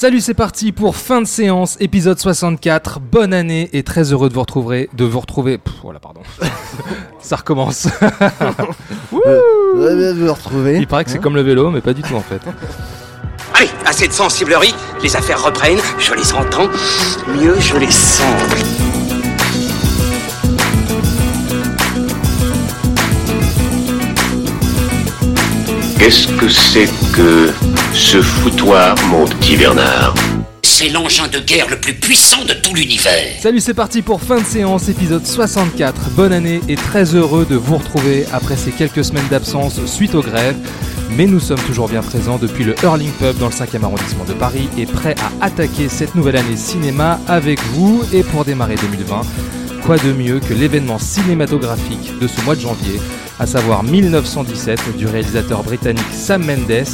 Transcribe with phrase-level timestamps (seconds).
[0.00, 3.00] Salut, c'est parti pour fin de séance, épisode 64.
[3.00, 4.88] Bonne année et très heureux de vous retrouver.
[4.94, 5.58] De vous retrouver.
[5.58, 6.22] Pff, voilà, pardon.
[7.20, 7.86] Ça recommence.
[9.12, 10.78] De vous retrouver.
[10.78, 12.40] Il paraît que c'est comme le vélo, mais pas du tout en fait.
[13.52, 16.70] Allez, assez de sensiblerie, les affaires reprennent, je les entends,
[17.38, 18.24] mieux je les sens.
[25.98, 27.52] Qu'est-ce que c'est que
[27.92, 30.14] ce foutoir, mon petit Bernard
[30.62, 33.36] C'est l'engin de guerre le plus puissant de tout l'univers.
[33.40, 36.10] Salut, c'est parti pour fin de séance, épisode 64.
[36.10, 40.22] Bonne année et très heureux de vous retrouver après ces quelques semaines d'absence suite aux
[40.22, 40.56] grèves.
[41.16, 44.34] Mais nous sommes toujours bien présents depuis le Hurling Pub dans le 5e arrondissement de
[44.34, 48.02] Paris et prêts à attaquer cette nouvelle année cinéma avec vous.
[48.12, 49.22] Et pour démarrer 2020,
[49.84, 53.00] quoi de mieux que l'événement cinématographique de ce mois de janvier,
[53.38, 56.84] à savoir 1917 du réalisateur britannique Sam Mendes,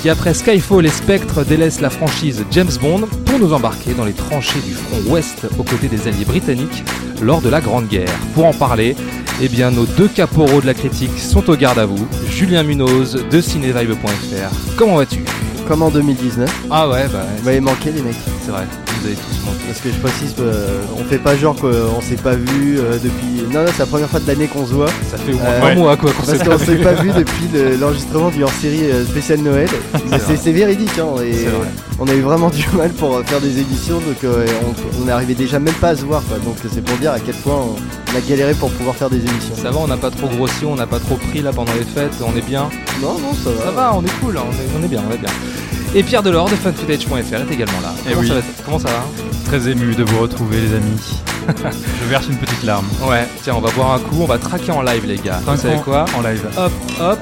[0.00, 4.12] qui après Skyfall et Spectre délaisse la franchise James Bond pour nous embarquer dans les
[4.12, 6.84] tranchées du front ouest aux côtés des alliés britanniques
[7.20, 8.08] lors de la Grande Guerre.
[8.34, 8.96] Pour en parler,
[9.42, 13.24] eh bien nos deux caporaux de la critique sont au garde à vous, Julien Munoz
[13.30, 14.76] de cinévibe.fr.
[14.76, 15.24] Comment vas-tu?
[15.68, 16.50] Comme en 2019.
[16.70, 18.16] Ah ouais, bah Vous m'avez manqué les mecs.
[18.44, 18.66] c'est vrai,
[19.00, 19.58] vous avez tous manqué.
[19.66, 23.42] Parce que je précise, euh, on fait pas genre qu'on s'est pas vu euh, depuis.
[23.52, 24.88] Non, non, c'est la première fois de l'année qu'on se voit.
[25.10, 26.82] Ça fait au moins Euh, un mois quoi qu'on Parce s'est qu'on pas s'est vu.
[26.84, 29.68] pas vu depuis le- l'enregistrement du hors-série euh, spécial Noël.
[30.10, 31.22] Mais C'est c'est véridique, hein.
[31.24, 31.66] et C'est vrai.
[31.98, 35.08] on a eu vraiment du mal pour euh, faire des éditions, donc euh, on, on
[35.08, 36.22] arrivait déjà même pas à se voir.
[36.28, 36.38] Quoi.
[36.38, 37.76] Donc c'est pour dire à quel point on,
[38.12, 39.54] on a galéré pour pouvoir faire des émissions.
[39.60, 41.84] Ça va, on n'a pas trop grossi, on n'a pas trop pris là pendant les
[41.84, 42.68] fêtes, on est bien.
[43.02, 43.64] Non, non, ça va.
[43.64, 45.30] Ça va, on est cool, hein, on est, on est bien, on est bien.
[45.94, 47.14] Et Pierre Delors de funfootage.fr
[47.50, 47.92] est également là.
[48.06, 48.28] Eh Comment, oui.
[48.28, 49.04] ça va, comment ça va
[49.46, 51.20] Très ému de vous retrouver les amis.
[51.58, 52.86] Je verse une petite larme.
[53.02, 55.40] Ouais, tiens, on va boire un coup, on va traquer en live les gars.
[55.44, 56.46] Vous savez quoi En live.
[56.56, 57.18] Hop, hop.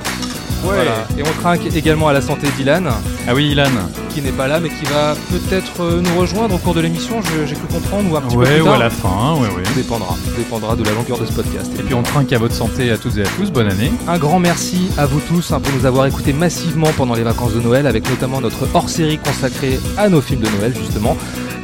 [0.63, 1.07] Voilà.
[1.17, 2.83] Et on trinque également à la santé d'Ilan,
[3.29, 3.65] Ah oui, Ilan.
[4.11, 7.21] qui n'est pas là, mais qui va peut-être euh, nous rejoindre au cours de l'émission,
[7.23, 9.49] je- j'ai cru comprendre, ou un petit peu Ouais, plus ou à la fin, ouais,
[9.49, 9.63] ouais.
[9.77, 11.71] Dépendra, dépendra de la longueur de ce podcast.
[11.79, 13.51] Et puis on trinque à votre santé à toutes et à tous.
[13.51, 13.93] Bonne année.
[14.09, 17.55] Un grand merci à vous tous hein, pour nous avoir écoutés massivement pendant les vacances
[17.55, 21.17] de Noël, avec notamment notre hors-série consacrée à nos films de Noël, justement.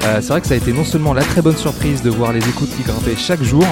[0.04, 2.32] Euh, c'est vrai que ça a été non seulement la très bonne surprise de voir
[2.32, 3.64] les écoutes qui grimpaient chaque jour,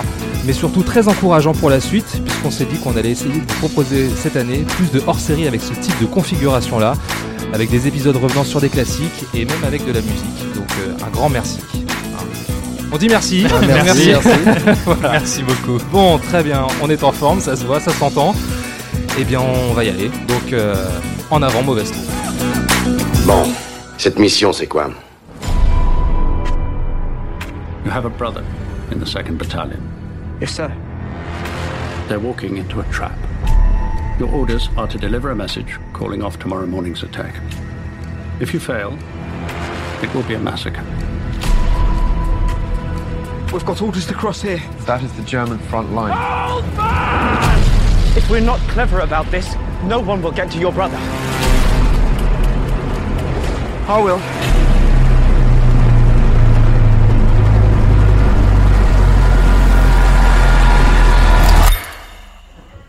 [0.47, 3.59] mais surtout très encourageant pour la suite, puisqu'on s'est dit qu'on allait essayer de vous
[3.59, 6.95] proposer cette année plus de hors-série avec ce type de configuration-là,
[7.53, 10.55] avec des épisodes revenant sur des classiques et même avec de la musique.
[10.55, 11.59] Donc euh, un grand merci.
[12.93, 13.47] On dit merci.
[13.51, 14.29] Ah, merci, merci.
[15.03, 15.83] Merci beaucoup.
[15.91, 18.35] Bon, très bien, on est en forme, ça se voit, ça s'entend.
[19.19, 20.11] Eh bien, on va y aller.
[20.29, 20.75] Donc, euh,
[21.31, 22.05] en avant, mauvaise troupe.
[23.27, 23.45] Bon,
[23.97, 24.91] cette mission, c'est quoi?
[27.85, 28.45] You have a brother
[28.93, 29.83] in the 2nd Battalion.
[30.41, 30.69] Yes, sir.
[32.09, 33.19] They're walking into a trap.
[34.21, 37.35] Your orders are to deliver a message calling off tomorrow morning's attack.
[38.41, 38.97] If you fail,
[40.01, 40.85] it will be a massacre.
[43.53, 44.63] We've got orders to cross here.
[44.87, 46.17] That is the German front line.
[48.17, 50.99] If we're not clever about this, no one will get to your brother.
[53.89, 54.72] I will.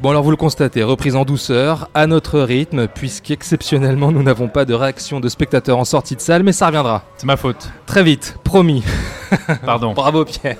[0.04, 4.66] Bon, alors vous le constatez, reprise en douceur, à notre rythme, puisqu'exceptionnellement nous n'avons pas
[4.66, 7.06] de réaction de spectateurs en sortie de salle, mais ça reviendra.
[7.16, 7.70] C'est ma faute.
[7.86, 8.84] Très vite, promis.
[9.66, 9.94] Pardon.
[9.96, 10.58] Bravo Pierre.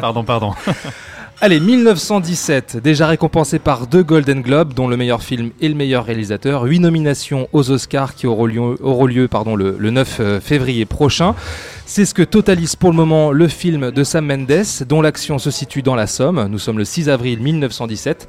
[0.00, 0.54] Pardon, pardon.
[1.38, 6.06] Allez, 1917, déjà récompensé par deux Golden Globes, dont le meilleur film et le meilleur
[6.06, 6.62] réalisateur.
[6.62, 11.34] Huit nominations aux Oscars qui auront lieu, le, le 9 euh, février prochain.
[11.84, 15.50] C'est ce que totalise pour le moment le film de Sam Mendes, dont l'action se
[15.50, 16.46] situe dans la Somme.
[16.50, 18.28] Nous sommes le 6 avril 1917.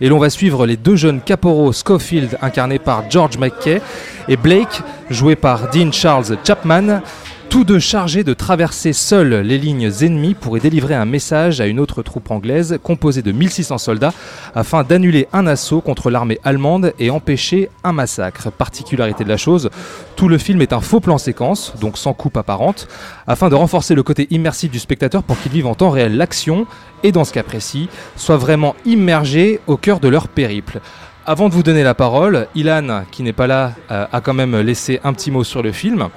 [0.00, 3.80] Et l'on va suivre les deux jeunes caporaux Schofield, incarnés par George McKay,
[4.26, 7.02] et Blake, joué par Dean Charles Chapman,
[7.50, 11.66] tous deux chargés de traverser seuls les lignes ennemies pour y délivrer un message à
[11.66, 14.12] une autre troupe anglaise composée de 1600 soldats
[14.54, 18.50] afin d'annuler un assaut contre l'armée allemande et empêcher un massacre.
[18.50, 19.70] Particularité de la chose,
[20.14, 22.86] tout le film est un faux plan séquence, donc sans coupe apparente,
[23.26, 26.66] afin de renforcer le côté immersif du spectateur pour qu'il vive en temps réel l'action
[27.02, 30.80] et dans ce cas précis, soit vraiment immergé au cœur de leur périple.
[31.24, 34.56] Avant de vous donner la parole, Ilan, qui n'est pas là, euh, a quand même
[34.60, 36.08] laissé un petit mot sur le film.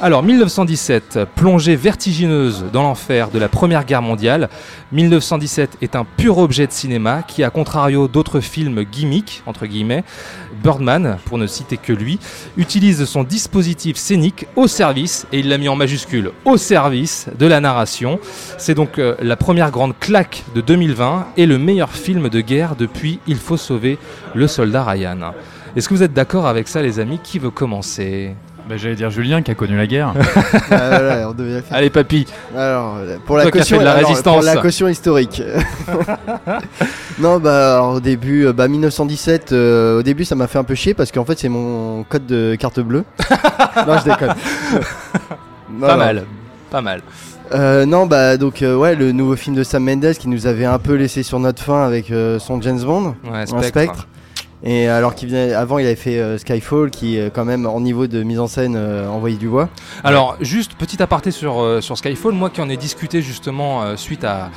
[0.00, 4.48] Alors 1917, plongée vertigineuse dans l'enfer de la Première Guerre mondiale.
[4.92, 10.04] 1917 est un pur objet de cinéma qui, à contrario d'autres films gimmicks, entre guillemets,
[10.62, 12.20] Birdman, pour ne citer que lui,
[12.56, 17.46] utilise son dispositif scénique au service, et il l'a mis en majuscule, au service de
[17.46, 18.20] la narration.
[18.56, 22.76] C'est donc euh, la première grande claque de 2020 et le meilleur film de guerre
[22.76, 23.98] depuis Il faut sauver
[24.36, 25.32] le soldat Ryan.
[25.74, 27.18] Est-ce que vous êtes d'accord avec ça les amis?
[27.20, 28.36] Qui veut commencer?
[28.68, 30.12] Bah, J'allais dire Julien qui a connu la guerre.
[30.70, 31.76] Ah, voilà, on devait faire.
[31.76, 32.26] Allez, papy.
[32.56, 34.34] Alors, pour la Toi qui as caution, fait de la alors, résistance.
[34.34, 35.42] pour la caution historique.
[37.18, 40.64] non, bah, alors, au début, euh, bah, 1917, euh, au début, ça m'a fait un
[40.64, 43.04] peu chier parce qu'en fait, c'est mon code de carte bleue.
[43.86, 44.34] non, je déconne.
[45.72, 45.98] Non, Pas non.
[45.98, 46.24] mal.
[46.70, 47.02] Pas mal.
[47.52, 50.66] Euh, non, bah, donc, euh, ouais, le nouveau film de Sam Mendes qui nous avait
[50.66, 53.14] un peu laissé sur notre faim avec euh, son James Bond.
[53.24, 54.06] Ouais, un Spectre.
[54.64, 57.80] Et alors qu'il venait, avant, il avait fait euh, Skyfall qui, euh, quand même, en
[57.80, 59.68] niveau de mise en scène, euh, envoyé du bois.
[60.02, 64.24] Alors, juste petit aparté sur, euh, sur Skyfall, moi qui en ai discuté justement suite
[64.24, 64.50] à.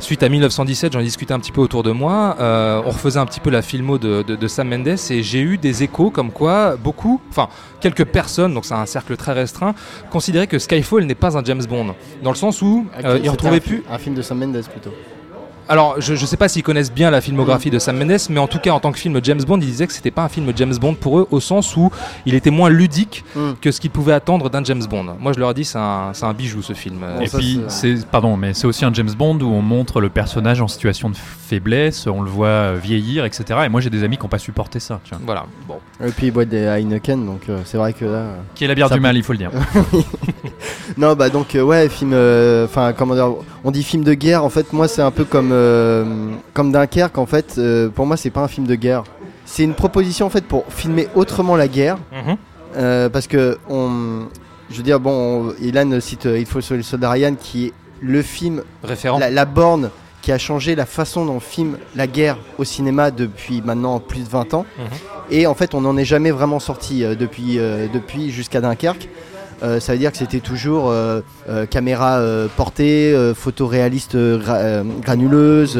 [0.00, 2.36] Suite à 1917, j'en ai discuté un petit peu autour de moi.
[2.40, 5.40] Euh, on refaisait un petit peu la filmo de, de- de Sam Mendes et j'ai
[5.40, 7.48] eu des échos comme quoi beaucoup, enfin
[7.80, 9.72] quelques personnes, donc c'est un cercle très restreint,
[10.10, 11.94] considéraient que Skyfall n'est pas un James Bond.
[12.22, 13.84] Dans le sens où euh, ils retrouvaient plus.
[13.90, 14.90] Un film de Sam Mendes plutôt.
[15.68, 18.46] Alors, je, je sais pas s'ils connaissent bien la filmographie de Sam Mendes, mais en
[18.46, 20.52] tout cas, en tant que film James Bond, ils disaient que c'était pas un film
[20.56, 21.90] James Bond pour eux, au sens où
[22.26, 23.52] il était moins ludique Mm.
[23.60, 25.16] que ce qu'ils pouvaient attendre d'un James Bond.
[25.18, 26.98] Moi, je leur ai dit, c'est un, bijou ce film.
[27.00, 30.00] Bon, Et ça, puis, c'est- pardon, mais c'est aussi un James Bond où on montre
[30.00, 33.60] le personnage en situation de faiblesse, on le voit euh, vieillir, etc.
[33.64, 35.00] Et moi, j'ai des amis qui n'ont pas supporté ça.
[35.04, 35.20] Tu vois.
[35.24, 35.46] Voilà.
[35.66, 35.76] Bon.
[36.04, 38.10] Et puis il boit des Heineken, donc euh, c'est vrai que là.
[38.10, 39.50] euh, Qui est la bière du peut- mal, il faut le dire.
[40.96, 42.12] Non, bah donc, euh, ouais, film.
[42.12, 43.28] euh, Enfin, comment dire
[43.64, 46.04] On dit film de guerre, en fait, moi, c'est un peu comme, euh,
[46.52, 47.54] comme Dunkerque, en fait.
[47.58, 49.04] euh, pour moi, c'est pas un film de guerre.
[49.46, 51.96] C'est une proposition, en fait, pour filmer autrement la guerre.
[52.12, 52.36] Mhm.
[52.76, 54.26] euh, parce que, on,
[54.70, 55.12] je veux dire, bon,
[55.50, 59.18] on- Ilan cite Il faut sauver le soldat Ryan, qui est le film Référent.
[59.18, 59.90] la, la borne
[60.22, 64.20] qui a changé la façon dont on filme la guerre au cinéma depuis maintenant plus
[64.24, 64.66] de 20 ans.
[64.78, 64.84] Mhm.
[65.30, 67.56] Et en fait, on n'en est jamais vraiment sorti depuis,
[67.92, 69.08] depuis jusqu'à Dunkerque.
[69.62, 74.38] Euh, ça veut dire que c'était toujours euh, euh, caméra euh, portée, euh, photoréaliste euh,
[74.38, 75.78] gra- granuleuse,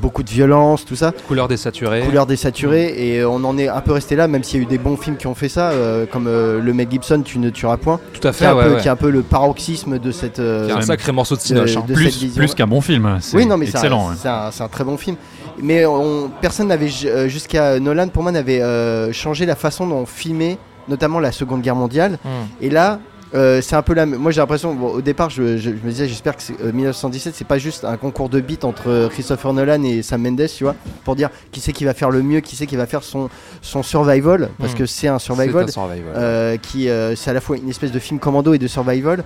[0.00, 2.00] beaucoup de violence, tout ça, Couleur désaturée.
[2.00, 2.94] couleur désaturée.
[2.98, 4.96] Et on en est un peu resté là, même s'il y a eu des bons
[4.96, 8.00] films qui ont fait ça, euh, comme euh, le Mel Gibson, Tu ne tueras point,
[8.12, 8.80] Tout à qui fait, est, un ouais, peu, ouais.
[8.80, 10.38] qui est un peu le paroxysme de cette.
[10.38, 11.76] euh, Qui est un sacré morceau de cinoche.
[11.76, 11.84] hein.
[11.86, 13.18] Plus, qu'un bon film.
[13.20, 14.08] C'est Oui, non, mais c'est un- excellent.
[14.08, 14.14] ouais.
[14.20, 15.16] c'est un, c'est un très bon film.
[15.58, 19.96] Mais on- personne n'avait, ju- jusqu'à Nolan, pour moi, n'avait euh, changé la façon dont
[19.98, 22.18] on filmait, notamment la Seconde Guerre mondiale.
[22.24, 22.30] Mhm.
[22.60, 23.00] Et là,
[23.34, 24.20] euh, c'est un peu la même.
[24.20, 27.34] Moi, j'ai l'impression, bon, au départ, je, je- je me disais, j'espère que euh, 1917,
[27.34, 30.64] c'est pas juste un concours de beats entre euh, Christopher Nolan et Sam Mendes, tu
[30.64, 30.74] vois,
[31.04, 33.30] pour dire qui c'est qui va faire le mieux, qui c'est qui va faire son,
[33.62, 34.78] son survival, parce Mhm.
[34.80, 36.12] que c'est un survival un survival.
[36.14, 39.24] euh, qui c'est à la fois une espèce de film commando et de survival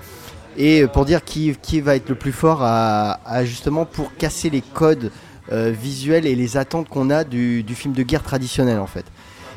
[0.57, 4.51] et pour dire qui, qui va être le plus fort à, à justement pour casser
[4.51, 5.11] les codes
[5.53, 9.05] visuels et les attentes qu'on a du, du film de guerre traditionnel en fait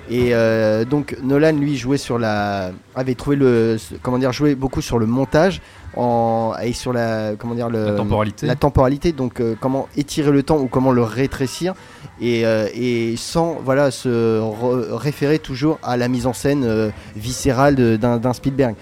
[0.10, 4.82] et euh, donc Nolan lui jouait sur la avait trouvé le comment dire jouait beaucoup
[4.82, 5.62] sur le montage
[5.96, 8.48] en, et sur la comment dire le La temporalité.
[8.48, 11.74] la temporalité donc euh, comment étirer le temps ou comment le rétrécir
[12.22, 17.98] et, euh, et sans voilà se re- référer toujours à la mise en scène viscérale
[17.98, 18.76] d'un Spielberg.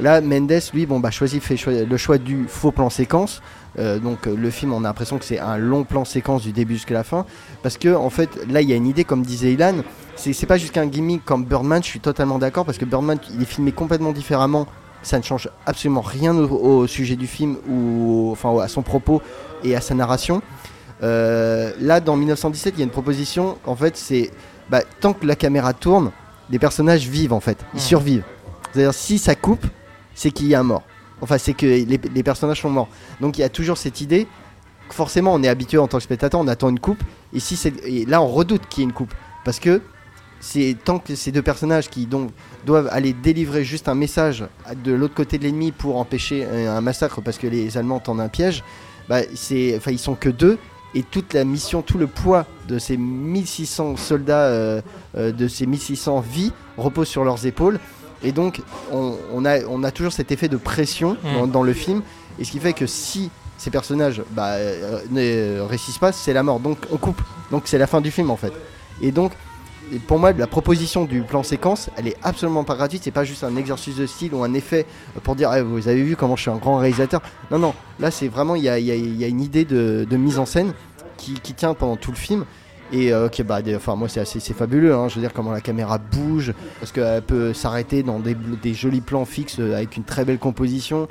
[0.00, 3.42] Là, Mendes, lui, bon, bah, choisit, fait le choix du faux plan séquence.
[3.78, 6.52] Euh, donc, euh, le film, on a l'impression que c'est un long plan séquence du
[6.52, 7.26] début jusqu'à la fin.
[7.62, 9.76] Parce que, en fait, là, il y a une idée, comme disait Ilan,
[10.16, 13.42] c'est pas juste un gimmick comme Birdman, je suis totalement d'accord, parce que Birdman, il
[13.42, 14.66] est filmé complètement différemment.
[15.02, 19.22] Ça ne change absolument rien au, au sujet du film, ou enfin, à son propos
[19.62, 20.42] et à sa narration.
[21.02, 23.58] Euh, là, dans 1917, il y a une proposition.
[23.66, 24.30] En fait, c'est
[24.70, 26.10] bah, tant que la caméra tourne,
[26.50, 28.24] les personnages vivent en fait, ils survivent.
[28.72, 29.66] C'est-à-dire, si ça coupe,
[30.16, 30.82] c'est qu'il y a un mort.
[31.20, 32.88] Enfin, c'est que les, personnages sont morts.
[33.20, 34.26] Donc, il y a toujours cette idée.
[34.88, 37.02] que Forcément, on est habitué en tant que spectateur, on attend une coupe.
[37.32, 37.56] Et, si
[38.08, 39.14] là, on redoute qu'il y ait une coupe.
[39.44, 39.80] Parce que
[40.40, 42.30] c'est tant que ces deux personnages qui donc,
[42.66, 44.44] doivent aller délivrer juste un message
[44.84, 48.28] de l'autre côté de l'ennemi pour empêcher un, massacre parce que les Allemands tendent un
[48.28, 48.62] piège,
[49.08, 50.58] bah, enfin, ils sont que deux
[50.94, 54.80] et toute la mission, tout le poids de ces 1600 soldats, euh,
[55.16, 57.78] euh, de ces 1600 vies repose sur leurs épaules.
[58.22, 58.60] Et donc,
[58.92, 61.34] on, on a, on a toujours cet effet de pression Mm.
[61.34, 62.02] dans, dans le film.
[62.38, 66.42] Et ce qui fait que si ces personnages bah, euh, ne réussissent pas, c'est la
[66.42, 66.60] mort.
[66.60, 67.20] Donc, on coupe.
[67.50, 68.52] Donc, c'est la fin du film en fait.
[69.02, 69.32] Et donc,
[69.92, 73.02] et pour moi, la proposition du plan séquence, elle est absolument pas gratuite.
[73.04, 74.84] C'est pas juste un exercice de style ou un effet
[75.22, 77.22] pour dire, Eh, vous avez vu comment je suis un grand réalisateur.
[77.52, 77.74] Non, non.
[78.00, 80.38] Là, c'est vraiment, il y a, y a- y a une idée de, de mise
[80.40, 80.72] en scène
[81.16, 82.44] qui, qui tient pendant tout le film.
[82.92, 84.94] Et euh, qui, bah, enfin, moi, c'est assez, fabuleux.
[84.94, 85.08] hein.
[85.08, 89.00] Je veux dire comment la caméra bouge, parce qu'elle peut s'arrêter dans des, des jolis
[89.00, 91.08] plans fixes euh, avec une très belle composition.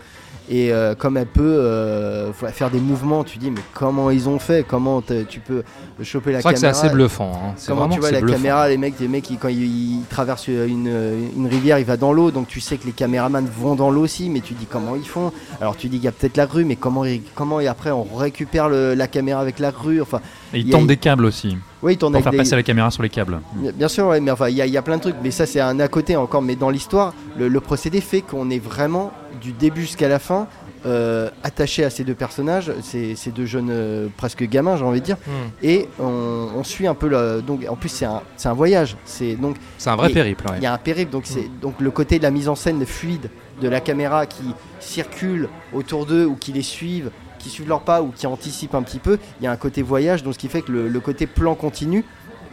[0.49, 4.37] Et euh, comme elle peut euh, faire des mouvements, tu dis mais comment ils ont
[4.37, 4.63] fait?
[4.67, 5.63] Comment tu peux
[6.03, 7.31] choper la C'est vrai que c'est caméra assez bluffant.
[7.33, 7.55] hein.
[7.67, 8.35] Comment tu vois la bluffant.
[8.37, 10.91] caméra, les mecs, les mecs ils- quand ils, ils traversent une,
[11.35, 14.01] une rivière, il va dans l'eau, donc tu sais que les caméramans vont dans l'eau
[14.03, 15.31] aussi, mais tu dis comment ils font?
[15.61, 17.89] Alors tu dis qu'il y a peut-être la grue, mais comment, ils- comment et après
[17.91, 19.99] on récupère le- la caméra avec la grue.
[20.01, 20.21] Enfin,
[20.53, 21.57] Et il il y a- tente des câbles aussi.
[21.85, 23.39] Oui, tourne Pour faire des- passer la caméra sur les câbles.
[23.75, 25.29] Bien sûr, ouais, mais enfin, il y, a- il y a plein de trucs, mais
[25.31, 26.41] ça c'est un à côté encore.
[26.41, 29.11] Mais dans l'histoire, le, le procédé fait qu'on est vraiment
[29.41, 30.47] du début jusqu'à la fin
[30.87, 34.99] euh, attaché à ces deux personnages, ces, ces deux jeunes euh, presque gamins, j'ai envie
[34.99, 35.49] de dire, Hmm.
[35.63, 37.07] et on, on suit un peu.
[37.07, 38.95] Le, donc, en plus, c'est un, c'est un voyage.
[39.05, 40.45] C'est donc C'est un vrai périple.
[40.47, 40.57] ouais.
[40.57, 42.85] il y a un périple, donc c'est donc le côté de la mise en scène
[42.85, 43.29] fluide
[43.61, 44.43] de la caméra qui
[44.79, 47.09] circule autour d'eux ou qui les suivent,
[47.45, 49.19] qui suivent leurs pas ou qui anticipent un petit peu.
[49.39, 51.53] Il y a un côté voyage, donc ce qui fait que le, le côté plan
[51.55, 52.03] continu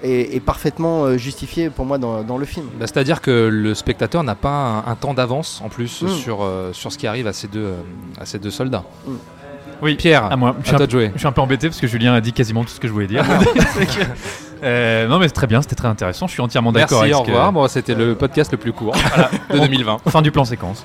[0.02, 2.66] est, est parfaitement euh, justifié pour moi dans, dans le film.
[2.78, 6.08] Bah, C'est-à-dire que le spectateur n'a pas un, un temps d'avance en plus Mm.
[6.08, 7.74] sur, euh, sur ce qui arrive à ces deux, euh,
[8.20, 8.84] à ces deux soldats.
[9.80, 10.54] Oui, Pierre, à moi.
[10.60, 11.10] Je suis, à un, toi de jouer.
[11.14, 12.92] je suis un peu embêté parce que Julien a dit quasiment tout ce que je
[12.92, 13.24] voulais dire.
[14.64, 16.28] Euh, non, mais c'est très bien, c'était très intéressant.
[16.28, 17.52] Je suis entièrement d'accord Merci, avec au ce que- revoir.
[17.52, 18.94] Bon, C'était le podcast le plus court
[19.52, 19.98] de 2020.
[20.08, 20.84] Fin du plan séquence.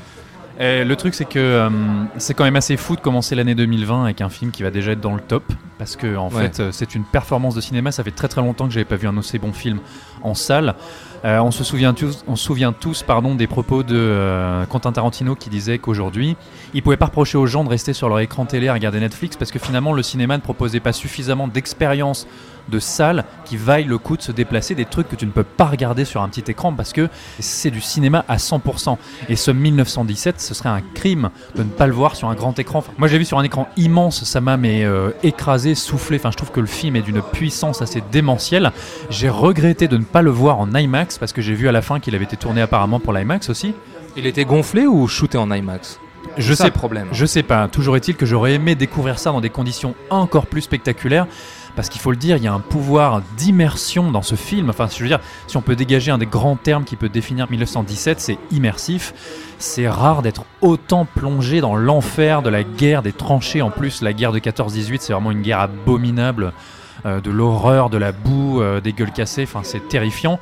[0.59, 1.69] Et le truc, c'est que euh,
[2.17, 4.93] c'est quand même assez fou de commencer l'année 2020 avec un film qui va déjà
[4.93, 5.43] être dans le top.
[5.77, 6.43] Parce que, en Ouais.
[6.49, 7.91] fait, euh, c'est une performance de cinéma.
[7.91, 9.79] Ça fait très très longtemps que j'avais pas vu un aussi bon film
[10.23, 10.75] en salle.
[11.25, 14.91] Euh, on se souvient tous, on se souvient tous pardon, des propos de euh, Quentin
[14.91, 16.35] Tarantino qui disait qu'aujourd'hui,
[16.75, 19.35] il pouvait pas reprocher aux gens de rester sur leur écran télé à regarder Netflix
[19.35, 22.27] parce que finalement, le cinéma ne proposait pas suffisamment d'expérience
[22.69, 25.43] de salle qui vaille le coup de se déplacer, des trucs que tu ne peux
[25.45, 27.07] pas regarder sur un petit écran parce que
[27.39, 28.97] c'est du cinéma à 100%.
[29.29, 32.59] Et ce 1917, ce serait un crime de ne pas le voir sur un grand
[32.59, 32.79] écran.
[32.79, 36.17] Enfin, moi, j'ai vu sur un écran immense, ça m'a mais euh, écrasé, soufflé.
[36.17, 38.71] Enfin, je trouve que le film est d'une puissance assez démentielle.
[39.09, 41.81] J'ai regretté de ne pas le voir en IMAX parce que j'ai vu à la
[41.81, 43.73] fin qu'il avait été tourné apparemment pour l'IMAX aussi.
[44.15, 45.99] Il était gonflé ou shooté en IMAX?
[46.37, 47.07] Je sais problème.
[47.11, 47.67] Je sais pas.
[47.67, 51.27] Toujours est-il que j'aurais aimé découvrir ça dans des conditions encore plus spectaculaires.
[51.77, 54.71] Parce qu'il faut le dire, il y a un pouvoir d'immersion dans ce film.
[54.71, 57.49] Enfin, je veux dire, si on peut dégager un des grands termes qui peut définir
[57.51, 59.13] 1917, c'est immersif.
[59.59, 63.61] C'est rare d'être autant plongé dans l'enfer de la guerre des tranchées.
[63.61, 66.51] En plus, la guerre de 14-18, c'est vraiment une guerre abominable.
[67.05, 69.43] euh, de l'horreur, de la boue, euh, des gueules cassées.
[69.43, 70.39] Enfin, c'est terrifiant.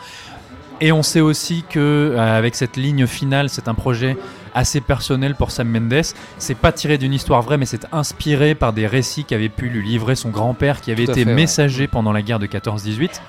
[0.80, 4.16] Et on sait aussi que euh, avec cette ligne finale, c'est un projet
[4.56, 6.02] assez personnel pour Sam Mendes.
[6.40, 9.86] C'est pas tiré d'une histoire vraie, mais c'est inspiré par des récits qu'avait pu lui
[9.86, 11.36] livrer son grand-père, qui avait Tout été fait, ouais.
[11.36, 13.22] messager pendant la guerre de 14-18.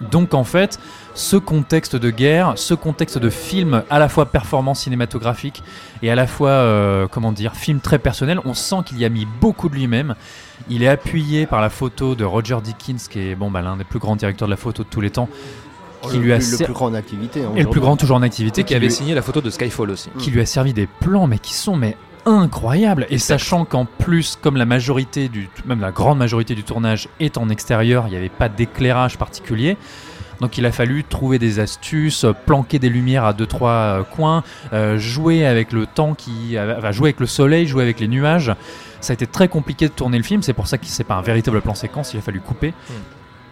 [0.00, 0.78] Donc en fait,
[1.14, 5.62] ce contexte de guerre, ce contexte de film à la fois performance cinématographique
[6.02, 9.08] et à la fois, euh, comment dire, film très personnel, on sent qu'il y a
[9.08, 10.14] mis beaucoup de lui-même.
[10.68, 13.84] Il est appuyé par la photo de Roger Dickens, qui est bon, bah, l'un des
[13.84, 15.28] plus grands directeurs de la photo de tous les temps,
[16.02, 17.42] qui le, lui a le ser- plus grand en activité.
[17.44, 19.40] hein, et le plus grand toujours en activité, Et qui avait lui- signé la photo
[19.40, 20.10] de Skyfall aussi.
[20.18, 23.06] qui lui a servi des plans, mais qui sont mais incroyables.
[23.10, 27.38] Et sachant qu'en plus, comme la majorité du, même la grande majorité du tournage est
[27.38, 29.76] en extérieur, il n'y avait pas d'éclairage particulier.
[30.40, 34.02] Donc il a fallu trouver des astuces, euh, planquer des lumières à deux trois euh,
[34.02, 34.42] coins,
[34.74, 38.08] euh, jouer avec le temps qui, euh, enfin, jouer avec le soleil, jouer avec les
[38.08, 38.52] nuages.
[39.00, 40.42] Ça a été très compliqué de tourner le film.
[40.42, 42.12] C'est pour ça que c'est pas un véritable plan séquence.
[42.12, 42.74] Il a fallu couper.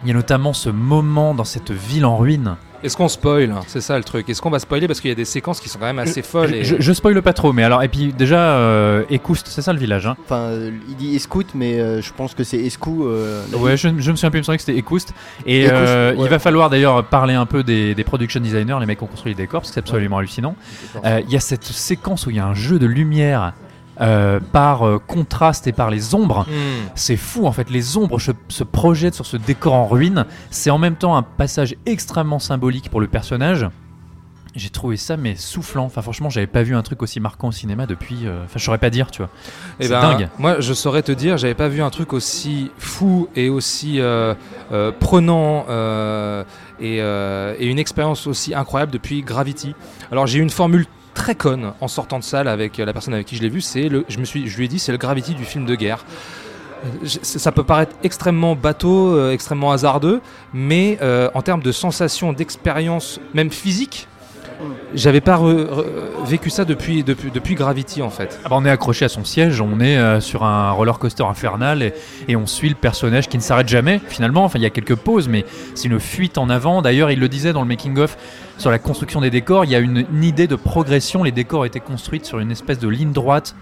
[0.05, 2.55] Il y a notamment ce moment dans cette ville en ruine.
[2.83, 4.29] Est-ce qu'on spoil C'est ça le truc.
[4.29, 4.85] Est-ce qu'on va spoiler?
[4.85, 6.49] Parce qu'il y a des séquences qui sont quand même assez folles.
[6.49, 9.63] Je, et- je, je spoile pas trop, mais alors et puis déjà euh, Écoust, c'est
[9.63, 10.05] ça le village.
[10.05, 10.15] Hein?
[10.25, 13.05] Enfin, euh, il dit Escout, mais euh, je pense que c'est Escou.
[13.07, 15.15] euh, Ouais, je, je me souviens plus, il me semblait que c'était Écoust.
[15.47, 16.23] Et Écoust, euh, ouais.
[16.25, 19.07] il va falloir d'ailleurs parler un peu des, des production designers, les mecs qui ont
[19.07, 20.55] construit les décors, parce que c'est absolument hallucinant.
[21.05, 23.53] Euh, Il y a cette séquence où il y a un jeu de lumière
[24.01, 26.45] euh, par euh, contraste et par les ombres.
[26.49, 26.87] Hmm.
[26.95, 30.25] C'est fou en fait, les ombres se, se projettent sur ce décor en ruine.
[30.49, 33.67] C'est en même temps un passage extrêmement symbolique pour le personnage.
[34.53, 35.83] J'ai trouvé ça mais soufflant.
[35.85, 38.19] Enfin franchement, j'avais pas vu un truc aussi marquant au cinéma depuis.
[38.25, 39.29] euh, Enfin, je saurais pas dire, tu vois.
[39.79, 40.29] Eh C'est ben, dingue.
[40.39, 43.99] Moi, je saurais te dire, j'avais pas vu un truc aussi fou et aussi
[44.99, 45.65] prenant
[46.79, 49.75] et, et une expérience aussi incroyable depuis Gravity.
[50.11, 50.85] Alors, j'ai eu une formule
[51.15, 53.61] très conne en sortant de salle avec la personne avec qui je l'ai vu.
[53.61, 55.73] C'est le, je me suis, je lui ai dit, c'est le Gravity du film de
[55.73, 56.05] guerre.
[56.85, 60.21] Euh, Ça peut paraître extrêmement bateau, euh, extrêmement hasardeux,
[60.53, 64.07] mais euh, en termes de sensation, d'expérience, même physique,
[64.93, 65.85] j'avais pas re- re-
[66.25, 68.39] vécu ça depuis, depuis, Gravity en fait.
[68.45, 71.83] Ah bah, on est accroché à son siège, on est sur un roller coaster infernal
[71.83, 71.93] et,
[72.29, 74.45] et on suit le personnage qui ne s'arrête jamais finalement.
[74.45, 75.43] Enfin, il y a quelques pauses, mais
[75.75, 76.81] c'est une fuite en avant.
[76.81, 78.17] D'ailleurs, il le disait dans le making-of
[78.57, 81.23] sur la construction des décors, il y a une, idée de progression.
[81.23, 83.55] Les décors étaient construits sur une espèce de ligne droite.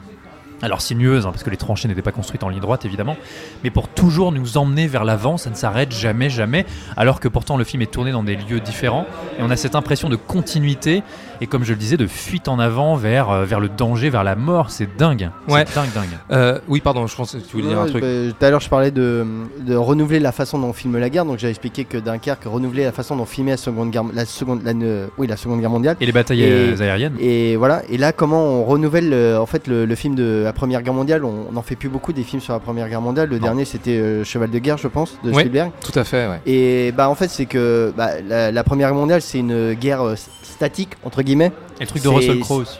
[0.62, 3.18] Alors sinueuse, hein, parce que les tranchées n'étaient pas construites en ligne droite évidemment,
[3.66, 7.58] mais pour toujours nous emmener vers l'avant, ça ne s'arrête jamais, jamais, alors que pourtant
[7.58, 9.06] le film est tourné dans des lieux différents,
[9.38, 11.04] et on a cette impression de continuité
[11.42, 14.24] et comme je le disais, de fuite en avant vers, euh, vers le danger, vers
[14.24, 14.70] la mort.
[14.70, 15.30] C'est dingue.
[15.48, 15.66] Ouais.
[15.68, 16.08] C'est dingue, dingue.
[16.32, 18.02] Euh, oui, pardon, je pense que tu voulais dire un truc.
[18.02, 19.26] bah, Tout à l'heure, je parlais de,
[19.66, 21.26] de renouveler la façon dont on filme la guerre.
[21.26, 24.26] Donc, j'avais expliqué que Dunkerque renouvelait la façon dont on filmait la seconde guerre, la
[24.26, 25.98] seconde, la, ne- oui, la seconde guerre mondiale.
[26.00, 27.82] Et les batailles Et- euh, aériennes Et voilà.
[27.90, 30.94] Et là, comment on renouvelle euh, en fait le, le film de la Première Guerre
[30.94, 31.24] mondiale?
[31.26, 33.30] On n'en fait plus beaucoup des films sur la Première Guerre mondiale.
[33.30, 33.44] Le Non.
[33.44, 35.42] dernier, c'était euh, Cheval de guerre, je pense, de Ouais.
[35.42, 35.72] Spielberg.
[35.82, 36.40] Tout à fait, ouais.
[36.46, 40.02] Et bah en fait, c'est que bah, la, la Première Guerre mondiale, c'est une guerre
[40.02, 40.16] euh,
[40.64, 41.52] statique entre guillemets.
[41.80, 42.78] Et le truc de Russell Crowe aussi.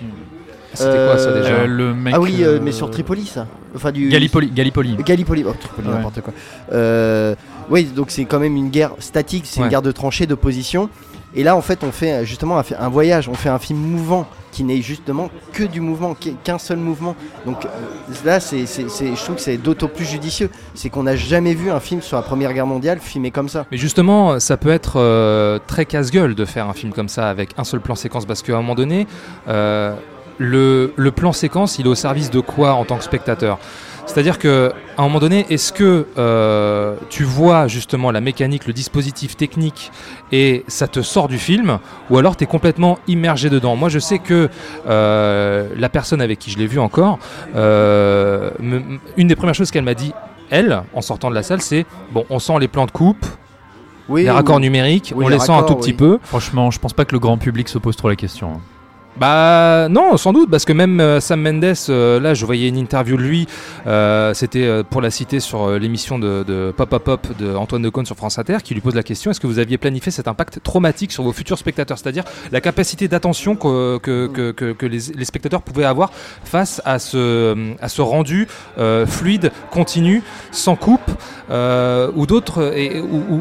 [0.74, 2.14] C'était quoi ça Euh, déjà Euh, le mec.
[2.16, 3.46] ah oui, euh, euh, mais sur Tripoli, ça.
[3.76, 4.50] Enfin du Gallipoli.
[4.52, 4.96] Gallipoli.
[5.04, 5.94] Gallipoli, oh, Tripoli, Ouais.
[5.96, 6.34] n'importe quoi.
[6.72, 7.36] Euh,
[7.70, 9.66] oui, donc c'est quand même une guerre statique, c'est Ouais.
[9.66, 10.90] une guerre de tranchées, d'opposition.
[11.36, 13.80] Et là, en fait, on fait euh, justement un, un voyage, on fait un film
[13.80, 17.16] mouvant qui n'est justement que du mouvement, qu'un seul mouvement.
[17.46, 17.70] Donc euh,
[18.24, 20.50] là, c'est- je trouve que c'est d'autant plus judicieux.
[20.76, 23.66] C'est qu'on n'a jamais vu un film sur la Première Guerre mondiale filmé comme ça.
[23.72, 27.50] Mais justement, ça peut être euh, très casse-gueule de faire un film comme ça avec
[27.58, 29.08] un seul plan séquence parce qu'à un moment donné,
[29.50, 29.94] euh,
[30.38, 33.58] le, le plan séquence, il est au service de quoi en tant que spectateur?
[34.06, 38.74] C'est-à-dire que à un moment donné, est-ce que euh, tu vois justement la mécanique, le
[38.74, 39.92] dispositif technique
[40.32, 41.80] et ça te sort du film,
[42.10, 43.76] ou alors tu es complètement immergé dedans?
[43.76, 44.50] Moi, je sais que
[44.88, 47.18] euh, la personne avec qui je l'ai vu encore,
[47.56, 48.82] euh, me-
[49.18, 50.14] une des premières choses qu'elle m'a dit,
[50.50, 53.26] elle, en sortant de la salle, c'est bon, on sent les plans de coupe,
[54.10, 55.98] Oui, les raccords numériques, oui, on les les sent un tout petit oui.
[55.98, 56.20] peu.
[56.24, 58.60] Franchement, je pense pas que le grand public se pose trop la question.
[59.18, 62.78] Bah non, sans doute, parce que même euh, Sam Mendes, euh, là je voyais une
[62.78, 63.48] interview de lui,
[63.86, 68.06] euh, c'était pour la citer sur l'émission de, de Pop Pop Pop de Antoine Decaune
[68.06, 70.62] sur France Inter, qui lui pose la question, est-ce que vous aviez planifié cet impact
[70.64, 71.98] traumatique sur vos futurs spectateurs?
[71.98, 74.00] C'est-à-dire la capacité d'attention que,
[74.82, 76.12] les, spectateurs pouvaient avoir
[76.44, 78.48] face à ce, rendu
[79.06, 81.12] fluide, continu, sans coupe,
[81.50, 82.74] ou d'autres,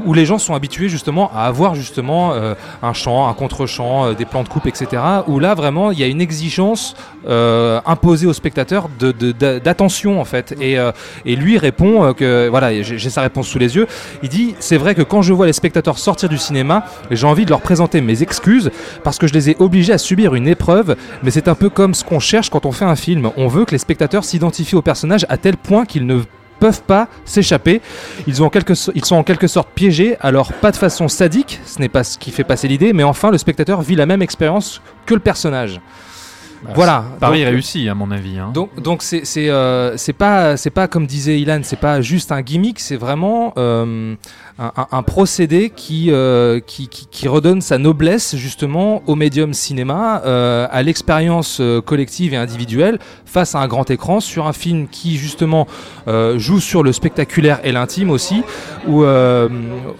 [0.06, 2.34] où, les gens sont habitués justement à avoir justement
[2.82, 5.02] un chant, un contre-chant, euh, des plans de coupe, etc.
[5.26, 6.96] Où là vraiment il y a une exigence
[7.28, 10.56] euh, imposée au spectateur d'attention en fait.
[10.60, 10.90] Et, euh,
[11.24, 13.86] lui répond euh, que voilà, j'ai sa réponse sous les yeux.
[14.22, 17.44] Il dit c'est vrai que quand je vois les spectateurs sortir du cinéma, j'ai envie
[17.44, 18.70] de leur présenter mes excuses
[19.04, 20.96] parce que je les ai obligés à subir une épreuve.
[21.22, 23.30] Mais c'est un peu comme ce qu'on cherche quand on fait un film.
[23.36, 26.22] On veut que les spectateurs s'identifient au personnage à tel point qu'ils ne
[26.62, 27.80] peuvent pas s'échapper.
[28.28, 31.08] Ils, ont en quelque so- ils sont en quelque sorte piégés, alors pas de façon
[31.08, 34.06] sadique, ce n'est pas ce qui fait passer l'idée, mais enfin le spectateur vit la
[34.06, 35.80] même expérience que le personnage.
[36.76, 37.04] voilà.
[37.18, 38.38] Paris réussi, à mon avis.
[38.38, 38.52] hein.
[38.54, 42.30] donc, donc c'est c'est euh, c'est pas c'est pas comme disait Ilan, c'est pas juste
[42.30, 44.14] un gimmick, c'est vraiment euh,
[44.58, 50.82] un, procédé qui, euh, qui, qui redonne sa noblesse justement au médium cinéma, euh, à
[50.82, 55.66] l'expérience euh, collective et individuelle face à un grand écran sur un film qui justement
[56.36, 58.42] joue sur le spectaculaire et l'intime aussi,
[58.86, 59.04] où,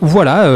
[0.01, 0.47] voilà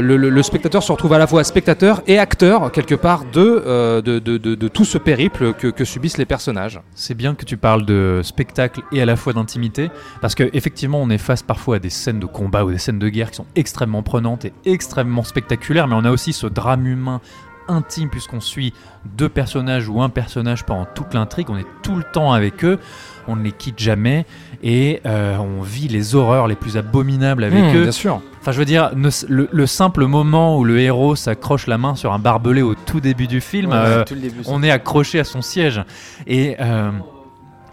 [0.00, 4.68] le, spectateur se retrouve à la fois spectateur et acteur quelque part de de, de,
[4.68, 6.80] tout ce périple que, que subissent les personnages.
[6.94, 9.90] C'est bien que tu parles de spectacle et à la fois d'intimité,
[10.20, 12.98] parce que effectivement, on est face parfois à des scènes de combat ou des scènes
[12.98, 16.86] de guerre qui sont extrêmement prenantes et extrêmement spectaculaires, mais on a aussi ce drame
[16.86, 17.20] humain
[17.66, 18.74] intime puisqu'on suit
[19.16, 22.78] deux personnages ou un personnage pendant toute l'intrigue, on est tout le temps avec eux,
[23.26, 24.26] on ne les quitte jamais
[24.62, 27.82] et euh, on vit les horreurs les plus abominables avec Mmh, eux.
[27.84, 28.20] bien sûr.
[28.42, 32.12] Enfin, je veux dire, le, le simple moment où le héros s'accroche la main sur
[32.12, 35.40] un barbelé au tout début du film, Ouais, euh, début, on est accroché à son
[35.40, 35.80] siège.
[36.26, 36.90] Et euh,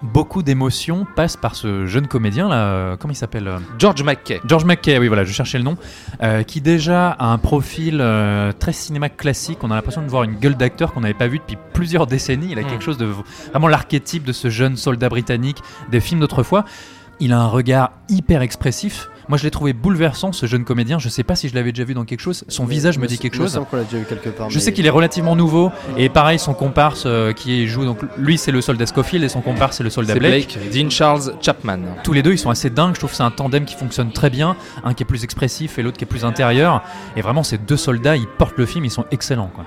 [0.04, 2.56] beaucoup d'émotions passent par ce jeune comédien là.
[2.56, 4.40] euh, Comment il s'appelle euh George McKay.
[4.46, 5.78] George McKay, oui, voilà, je cherchais le nom.
[6.24, 9.60] euh, qui déjà a un profil euh, très cinéma classique.
[9.64, 12.48] On a l'impression de voir une gueule d'acteur qu'on n'avait pas vu depuis plusieurs décennies.
[12.52, 12.68] Il a Mm.
[12.68, 13.06] quelque chose de
[13.52, 15.58] vraiment l'archétype de ce jeune soldat britannique
[15.92, 16.66] des films d'autrefois.
[17.20, 19.08] Il a un regard hyper expressif.
[19.30, 21.00] Moi, je l'ai trouvé bouleversant, ce jeune comédien.
[21.00, 22.44] Je sais pas si je l'avais déjà vu dans quelque chose.
[22.48, 23.52] Son visage me dit quelque chose.
[23.54, 24.50] semble qu'on l'a déjà vu quelque part.
[24.50, 28.00] Je mais- sais qu'il est relativement nouveau et pareil son comparse euh, qui joue donc
[28.18, 30.58] lui c'est le soldat Scofield et son comparse c'est le soldat C'est Blake.
[30.60, 31.80] Blake, Dean Charles Chapman.
[32.04, 34.12] Tous les deux ils sont assez dingues, je trouve que c'est un tandem qui fonctionne
[34.12, 36.84] très bien, un qui est plus expressif et l'autre qui est plus intérieur
[37.16, 39.66] et vraiment ces deux soldats ils portent le film, ils sont excellents quoi.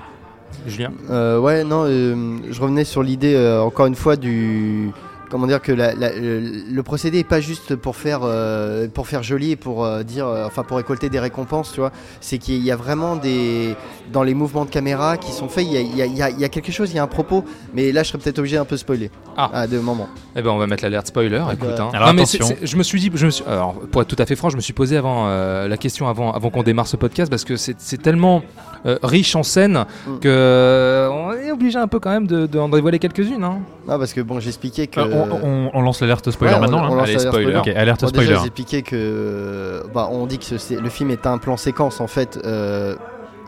[0.67, 0.91] Julien?
[1.11, 4.89] Euh, ouais, non, euh, je revenais sur l'idée, euh, encore une fois, du.
[5.29, 9.07] Comment dire que la- la- le, le procédé est pas juste pour faire euh, pour
[9.07, 12.37] faire joli et pour euh, dire euh, enfin pour récolter des récompenses tu vois c'est
[12.37, 13.75] qu'il y a vraiment des
[14.13, 16.15] dans les mouvements de caméra qui sont faits il y a, il y a- il
[16.17, 18.09] y a- il y a quelque chose il y a un propos mais là je
[18.09, 19.49] serais peut-être obligé d'un peu spoiler Ah.
[19.53, 21.69] à deux moments Eh ben on va mettre l'alerte spoiler, écoute.
[21.79, 21.89] hein.
[21.93, 22.45] Alors, Non, mais attention.
[22.45, 24.35] c'est- c'est- je me suis dit, je me suis, alors, pour être tout à fait
[24.35, 27.29] franc, je me suis posé avant euh, la question avant, avant qu'on démarre ce podcast
[27.29, 28.43] parce que c'est c'est tellement
[28.85, 30.19] euh, riche en scènes Mm.
[30.19, 33.43] que on est obligé un peu quand même de, de en dévoiler quelques-unes.
[33.43, 33.59] Hein.
[33.87, 36.79] non parce que bon j'expliquais que Euh, on, on- on lance l'alerte spoiler Ouais, maintenant.
[36.81, 36.95] on hein.
[36.97, 37.55] lance Allez, l'alerte spoiler.
[37.57, 38.27] Ok, alerte Bon, spoiler.
[38.27, 41.99] déjà, j'expliquais que euh, bah, on dit que ce- le film est un plan séquence
[42.01, 42.39] en fait.
[42.45, 42.95] euh,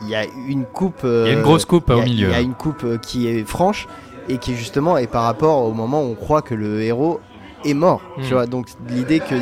[0.04, 1.02] il y a une coupe.
[1.04, 2.28] euh, Il y a une grosse coupe, a- au milieu.
[2.28, 3.88] Il y a une coupe euh, qui est franche
[4.30, 7.20] et qui justement est par rapport au moment où on croit que le héros
[7.66, 8.02] est mort.
[8.18, 8.22] Hmm.
[8.24, 9.36] Tu vois, donc l'idée que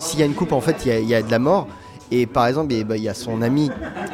[0.00, 1.38] s'il y a une coupe, en fait, il y a, il y a de la
[1.38, 1.68] mort.
[2.10, 3.70] Et par exemple, ben, il y a son ami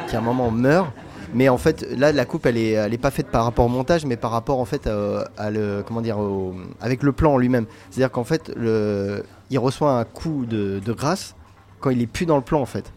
[0.07, 0.87] qui à un moment meurt.
[1.33, 3.69] Mais en fait, là, la coupe, elle est, elle est pas faite par rapport au
[3.69, 6.17] montage, mais par rapport en fait euh, à le, comment dire,
[6.81, 7.65] avec le plan en lui-même.
[7.89, 11.35] C'est-à-dire qu'en fait, le, il reçoit un coup de, de grâce
[11.79, 12.91] quand il est plus dans le plan en fait.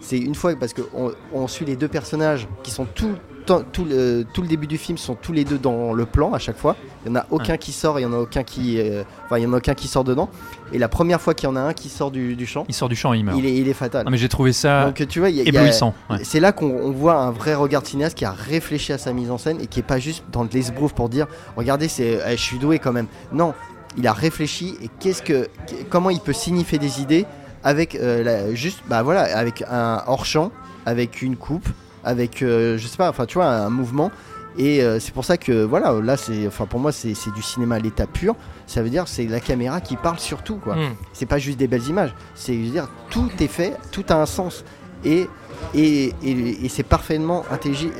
[0.00, 4.24] C'est une fois parce qu'on on suit les deux personnages qui sont tout, tout, le,
[4.32, 6.76] tout le début du film sont tous les deux dans le plan à chaque fois.
[7.04, 9.38] Il y en a aucun qui sort, il y en a aucun qui, euh, enfin
[9.38, 10.28] il y en a aucun qui sort dedans.
[10.72, 12.74] Et la première fois qu'il y en a un qui sort du, du champ, Il
[12.74, 13.38] sort du champ, il meurt.
[13.38, 14.06] il est, il est fatal.
[14.10, 15.94] Mais j'ai trouvé ça Donc tu vois, y a- éblouissant.
[16.10, 16.18] ouais.
[16.22, 19.12] c'est là qu'on on voit un vrai regard de cinéaste qui a réfléchi à sa
[19.12, 21.26] mise en scène et qui est pas juste dans de l'esbrouf pour dire
[21.56, 23.06] regardez c'est eh, je suis doué quand même.
[23.32, 23.52] Non,
[23.98, 27.26] il a réfléchi et qu'est-ce que qu- comment il peut signifier des idées
[27.62, 30.50] avec euh, la- juste bah voilà avec un hors champ,
[30.86, 31.68] avec une coupe,
[32.04, 34.10] avec euh, je sais pas enfin tu vois un mouvement
[34.56, 37.42] et euh, c'est pour ça que voilà là c'est enfin pour moi c'est c'est du
[37.42, 38.34] cinéma à l'état pur.
[38.66, 40.94] Ça veut dire c'est la caméra qui parle surtout quoi Hmm.
[41.12, 44.64] c'est pas juste des belles images, c'est dire tout est fait, tout a un sens
[45.04, 45.28] et
[45.72, 47.44] et, et- et c'est parfaitement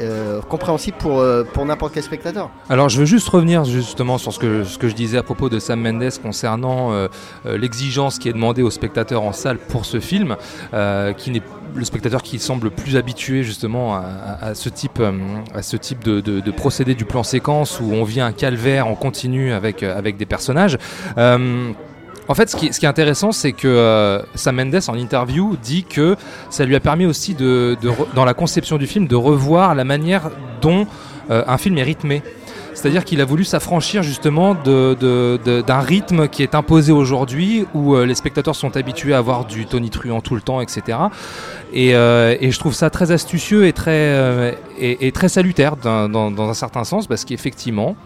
[0.00, 2.50] euh, compréhensible pour, euh, pour n'importe quel spectateur.
[2.68, 5.48] Alors je veux juste revenir justement sur ce que, ce que je disais à propos
[5.48, 7.08] de Sam Mendes concernant euh,
[7.46, 10.36] l'exigence qui est demandée aux spectateurs en salle pour ce film,
[11.16, 11.42] qui n'est
[11.74, 17.22] le spectateur qui semble plus habitué justement à, ce type, euh, de, procédé du plan
[17.22, 20.78] séquence où on vient un calvaire en continu avec, euh, des personnages.
[21.18, 21.72] Euh,
[22.26, 26.16] en fait, ce qui, est intéressant, c'est que Sam Mendes, en interview, dit que
[26.48, 27.76] ça lui a permis aussi, de,
[28.14, 30.30] dans la conception du film, de revoir la manière
[30.62, 30.86] dont
[31.28, 32.22] un film est rythmé.
[32.74, 38.14] C'est-à-dire qu'il a voulu s'affranchir justement d'un rythme qui est imposé aujourd'hui, où euh, les
[38.14, 40.98] spectateurs sont habitués à voir du Tony Truant tout le temps, etc.
[41.72, 44.52] Et, euh, et je trouve ça très astucieux et très, euh,
[45.28, 47.96] salutaire dans un certain sens, parce qu'effectivement,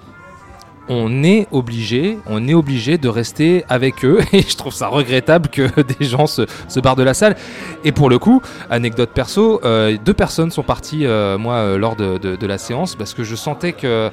[0.89, 5.49] on est obligé, on est obligé de rester avec eux et je trouve ça regrettable
[5.49, 7.37] que des gens se, se barrent de la salle.
[7.85, 11.97] Et pour le coup, anecdote perso, euh, deux personnes sont parties euh, moi euh, lors
[11.97, 14.11] de, de- de la séance parce que je sentais que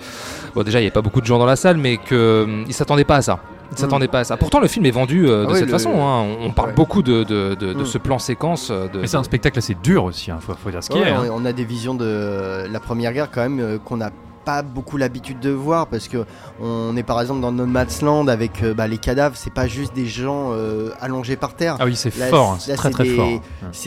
[0.54, 2.66] bon déjà il n'y avait pas beaucoup de gens dans la salle mais que hum,
[2.68, 3.40] ils s'attendaient pas à ça.
[3.72, 4.38] Ils s'attendaient pas à ça.
[4.38, 5.90] Pourtant le film est vendu euh, de Ah oui, cette le- façon.
[5.96, 6.22] hein.
[6.40, 6.76] On, on parle Ouais.
[6.76, 7.86] beaucoup de, de- de- de Mm.
[7.86, 8.70] ce plan séquence.
[8.70, 11.08] De, Mais c'est un spectacle assez dur aussi, hein, faut, faut dire ce qu'il Ouais,
[11.10, 11.12] est.
[11.12, 11.24] hein.
[11.32, 14.12] on, on a des visions de la Première Guerre quand même euh, qu'on n'a
[14.46, 16.26] pas beaucoup l'habitude de voir parce que
[16.62, 19.68] on est par exemple dans No Man's Land avec euh, bah, les cadavres, c'est pas
[19.68, 21.76] juste des gens euh, allongés par terre.
[21.80, 23.30] Ah oui, c'est Là, fort, hein, c'est- très très des- fort.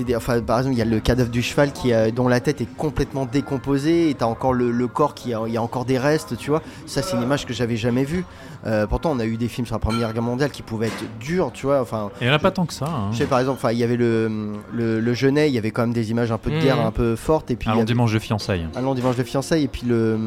[0.06, 2.40] Des, enfin, par exemple, il y a le cadavre du cheval qui a- dont la
[2.40, 5.62] tête est complètement décomposée et t'as encore le, le corps qui a, il y a
[5.62, 6.62] encore des restes, tu vois.
[6.86, 8.24] Ça, c'est une image que j'avais jamais vue.
[8.68, 11.04] Euh, pourtant, on a eu des films sur la Première Guerre mondiale qui pouvaient être
[11.18, 11.80] durs, tu vois.
[11.80, 12.84] Enfin, Et il n'y en a pas tant que ça.
[12.86, 13.08] hein.
[13.12, 15.82] je sais par exemple, il y avait le, le, le Genet, il y avait quand
[15.82, 18.12] même des images un peu de guerre, un peu fortes, et puis Allons avait- dimanche
[18.12, 18.66] de fiançailles.
[18.76, 20.18] un long dimanche de fiançailles, et puis le,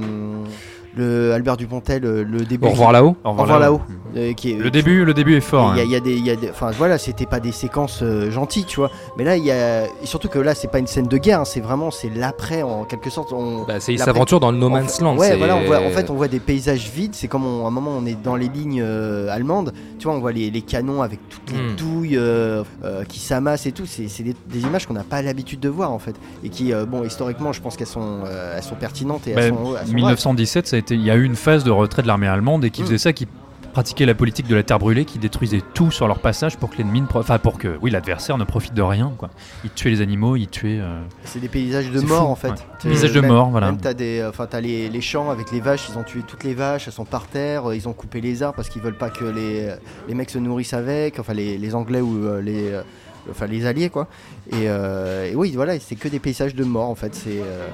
[0.95, 2.67] le Albert Dupontel, le, le début.
[2.67, 3.15] Au revoir là-haut.
[3.23, 3.81] Au revoir là-haut.
[4.17, 5.71] euh, qui est- Le début, le début est fort.
[5.73, 5.87] il y a- hein.
[5.89, 8.65] y, a des, il y a des- enfin voilà, c'était pas des séquences euh, gentilles,
[8.65, 8.91] tu vois.
[9.17, 11.39] Mais là, il y a, et surtout que là, c'est pas une scène de guerre,
[11.41, 13.31] hein, c'est vraiment, c'est l'après en quelque sorte.
[13.31, 15.17] On, Bah, c'est s'aventure dans le No Man's Land.
[15.17, 17.15] Ouais, voilà, on voit, en fait, on voit des paysages vides.
[17.15, 19.71] C'est comme on- à un moment, on est dans les lignes euh, allemandes.
[19.97, 21.75] Tu vois, on voit les, les canons avec toutes les Hmm.
[21.77, 23.85] douilles euh, euh, qui s'amassent et tout.
[23.85, 26.85] C'est des, des images qu'on n'a pas l'habitude de voir en fait, et qui, euh,
[26.85, 29.85] bon, historiquement, je pense qu'elles sont, euh, elles sont pertinentes et Bah, elles sont, elles
[29.87, 29.93] sont vraies.
[29.95, 32.65] 1917, ça a été, il y a eu une phase de retrait de l'armée allemande
[32.65, 32.85] et qui Mm.
[32.85, 33.27] faisait ça, qui
[33.73, 36.77] pratiquait la politique de la terre brûlée, qui détruisait tout sur leur passage pour que
[36.77, 39.13] l'ennemi, ne pro- enfin pour que, oui, l'adversaire ne profite de rien.
[39.17, 39.29] Quoi.
[39.63, 40.79] Il tuait les animaux, il tuait.
[40.81, 42.49] euh, C'est des paysages de C'est mort fou, en fait.
[42.49, 42.55] ouais.
[42.81, 43.67] Tu- Paysages de même- mort, voilà.
[43.67, 45.87] Même t'as des, enfin t'as les, les champs avec les vaches.
[45.89, 46.87] Ils ont tué toutes les vaches.
[46.87, 47.69] Elles sont par terre.
[47.69, 49.73] euh, Ils ont coupé les arbres parce qu'ils veulent pas que les,
[50.09, 51.17] les mecs se nourrissent avec.
[51.17, 52.81] Enfin les, les Anglais ou euh, les, euh,
[53.29, 54.07] enfin les Alliés quoi.
[54.51, 57.15] Et, euh, et oui voilà, c'est que des paysages de mort en fait.
[57.15, 57.67] C'est euh,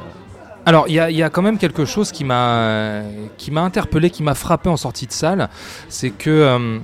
[0.68, 3.02] Alors, il y, a- quand même quelque chose qui m'a
[3.56, 5.48] interpellé, qui m'a frappé en sortie de salle,
[5.88, 6.80] c'est que euh,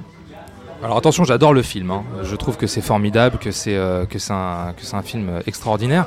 [0.82, 1.92] alors attention, j'adore le film.
[1.92, 2.04] hein.
[2.24, 6.06] Je trouve que c'est formidable, que c'est euh, un un film extraordinaire.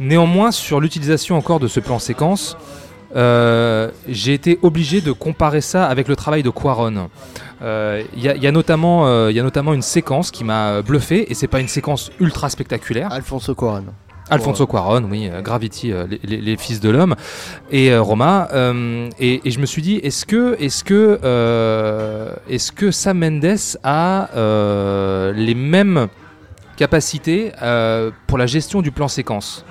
[0.00, 2.56] Néanmoins, sur l'utilisation encore de ce plan séquence,
[3.14, 7.10] euh, j'ai été obligé de comparer ça avec le travail de Quaron.
[7.62, 12.10] Il y, y a notamment une séquence qui m'a bluffé et c'est pas une séquence
[12.18, 13.12] ultra spectaculaire.
[13.12, 13.84] Alfonso Cuarón.
[14.30, 17.14] Alfonso Cuarón, oui, euh, Gravity, euh, les, fils de l'homme,
[17.70, 18.48] et euh, Roma.
[19.20, 21.20] et, je me suis dit, est-ce que, est-ce que,
[22.48, 24.28] est-ce que Sam Mendes a
[25.34, 26.08] les mêmes
[26.76, 27.52] capacités
[28.26, 29.64] pour la gestion du plan séquence?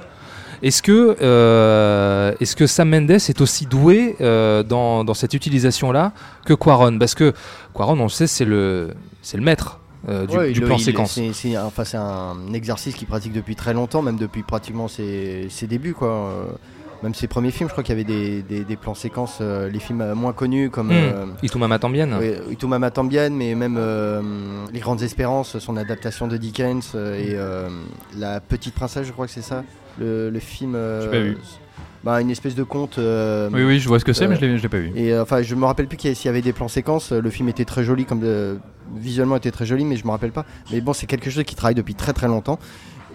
[0.61, 6.13] Est-ce que, euh, est-ce que Sam Mendes est aussi doué dans, cette utilisation-là
[6.45, 7.33] que Quaron Parce que
[7.73, 10.77] Quaron, on le sait, c'est le, c'est le maître euh, du, Ouais, du il- plan
[10.77, 11.13] il- séquence.
[11.13, 14.87] C'est c'est un, enfin, c'est un exercice qu'il pratique depuis très longtemps, même depuis pratiquement
[14.87, 16.09] ses, ses débuts quoi.
[16.09, 16.45] Euh,
[17.03, 19.69] même ses premiers films, je crois qu'il y avait des, des- des plans séquences, euh,
[19.69, 20.91] les films moins connus comme Hmm.
[20.93, 22.07] euh, Itumama Tambien.
[22.17, 24.21] oui, Ituma Tambien, mais même euh,
[24.71, 27.67] Les Grandes Espérances, son adaptation de Dickens euh, et euh,
[28.17, 29.65] La Petite Princesse, je crois que c'est ça,
[29.99, 30.75] le, le film.
[30.75, 31.37] euh, J'ai pas vu.
[32.03, 32.97] Bah, une espèce de conte.
[32.97, 34.91] euh, Oui, oui, je vois ce que c'est, euh, mais je l'ai l'ai pas vu.
[34.95, 36.67] Et euh, enfin, je me rappelle plus qu'il y avait- s'il y avait des plans
[36.67, 37.11] séquences.
[37.11, 38.57] Le film était très joli, comme de-
[38.95, 40.45] visuellement était très joli, mais je me rappelle pas.
[40.71, 42.59] Mais bon, c'est quelque chose qui travaille depuis très très longtemps.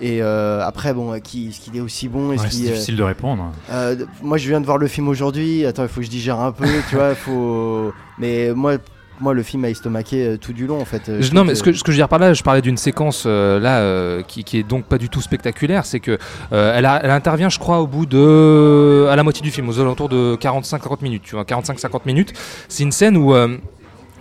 [0.00, 2.94] Et euh, après, bon, euh, qui, est-ce qu'il est aussi bon Ouais, c'est euh, difficile
[2.96, 3.50] de répondre.
[3.70, 5.66] euh, Moi, je viens de voir le film aujourd'hui.
[5.66, 7.14] Attends, il faut que je digère un peu, tu vois.
[7.16, 7.92] Faut.
[8.18, 8.74] Mais moi,
[9.20, 11.08] moi, le film m'a estomaqué euh, tout du long, en fait.
[11.08, 12.62] Euh, Je- non, mais ce que, ce que je veux dire par là, je parlais
[12.62, 16.18] d'une séquence euh, là euh, qui, qui est donc pas du tout spectaculaire, c'est que
[16.52, 19.68] euh, elle, a- elle intervient, je crois, au bout de à la moitié du film,
[19.68, 22.32] aux alentours de 45-50 minutes, tu vois, 45-50 minutes.
[22.68, 23.34] C'est une scène où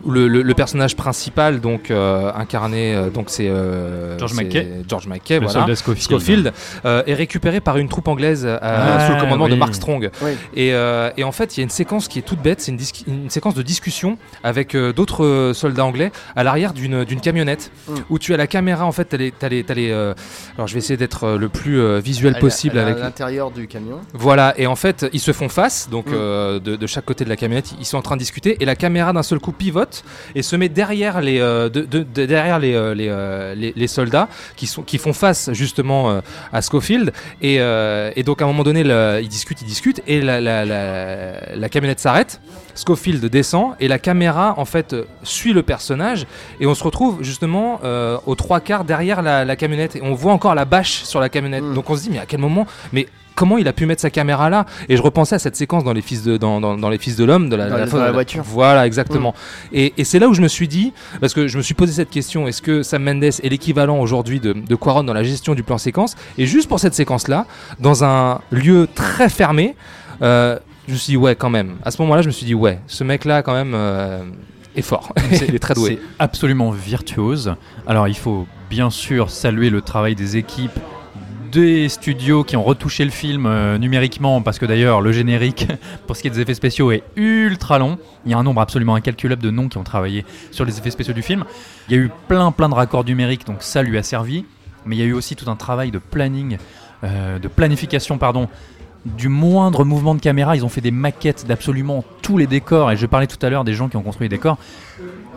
[0.08, 4.67] le, le- le personnage principal, donc euh, incarné, euh, donc c'est euh, George McKay.
[4.88, 5.54] George McKay, voilà.
[5.54, 6.02] soldat Scofield.
[6.04, 6.54] Scofield
[6.86, 9.56] euh, est récupéré par une troupe anglaise euh, Ah, sous le commandement de.
[9.56, 10.10] Mark Strong.
[10.22, 10.32] Oui.
[10.56, 12.72] Et, euh, et en fait, il y a une séquence qui est toute bête, c'est
[12.72, 17.93] une, séquence de discussion avec euh, d'autres soldats anglais à l'arrière d'une camionnette Mm.
[18.10, 20.13] où tu as la caméra, en fait, t'as les, t'as les, euh,
[20.58, 22.98] alors je vais essayer d'être le plus euh, visuel Elle- possible elle avec.
[22.98, 24.00] à l'intérieur du camion.
[24.13, 26.12] Voilà, et en fait, ils se font face, donc Mm.
[26.13, 28.65] euh, de, de chaque côté de la camionnette, ils sont en train de discuter, et
[28.65, 29.97] la caméra d'un seul coup pivote
[30.36, 33.88] et se met derrière les, euh, de- de- de- derrière les, euh, euh, les, les
[33.88, 36.22] soldats qui, sont, qui font face justement
[36.54, 37.12] à Schofield.
[37.42, 38.82] Et, et donc à un moment donné,
[39.22, 42.40] ils discutent, ils discutent, et la camionnette s'arrête.
[42.78, 46.26] Schofield descend et la caméra en fait suit le personnage
[46.60, 50.13] et on se retrouve justement euh, aux trois quarts derrière la, la camionnette et on
[50.13, 51.63] voit encore la bâche sur la camionnette.
[51.63, 51.74] Mm.
[51.74, 54.10] Donc on se dit mais à quel moment mais comment il a pu mettre sa
[54.10, 54.66] caméra là?
[54.90, 57.16] Et je repensais à cette séquence dans les fils de dans, dans- dans les fils
[57.16, 58.42] de l'homme de la, Dans la- voiture.
[58.44, 59.36] Voilà exactement.
[59.72, 61.94] Et, et c'est là où je me suis dit parce que je me suis posé
[61.94, 65.54] cette question est-ce que Sam Mendes est l'équivalent aujourd'hui de, de Quaron dans la gestion
[65.54, 66.16] du plan séquence?
[66.40, 67.46] Et juste pour cette séquence là,
[67.80, 69.76] dans un lieu très fermé.
[70.24, 71.76] euh, je me suis dit ouais quand même.
[71.84, 74.23] À ce moment-là, je me suis dit ouais, ce mec-là quand même euh,
[74.76, 75.13] est fort.
[75.32, 76.00] il est très doué.
[76.02, 77.56] C'est absolument virtuose.
[77.86, 80.80] Alors il faut bien sûr saluer le travail des équipes
[81.52, 85.67] des studios qui ont retouché le film euh, numériquement parce que d'ailleurs le générique
[86.08, 87.97] pour ce qui est des effets spéciaux est ultra long.
[88.26, 90.91] Il y a un nombre absolument incalculable de noms qui ont travaillé sur les effets
[90.91, 91.45] spéciaux du film.
[91.88, 94.45] Il y a eu plein plein de raccords numériques donc ça lui a servi.
[94.86, 96.58] Mais il y a eu aussi tout un travail de planning,
[97.04, 98.47] euh, de planification pardon
[99.17, 102.91] du moindre mouvement de caméra, ils ont fait des maquettes d'absolument tous les décors.
[102.91, 104.58] Et je parlais tout à l'heure des gens qui ont construit les décors.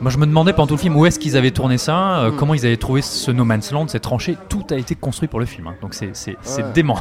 [0.01, 2.31] Moi, je me demandais pendant tout le film où est-ce qu'ils avaient tourné ça, euh,
[2.31, 2.37] Mm.
[2.37, 4.39] comment ils avaient trouvé ce No Man's Land, cette tranchée.
[4.49, 5.67] Tout a été construit pour le film.
[5.67, 5.75] hein.
[5.83, 6.73] Donc c'est c'est- c'est Ouais.
[6.73, 6.99] dément.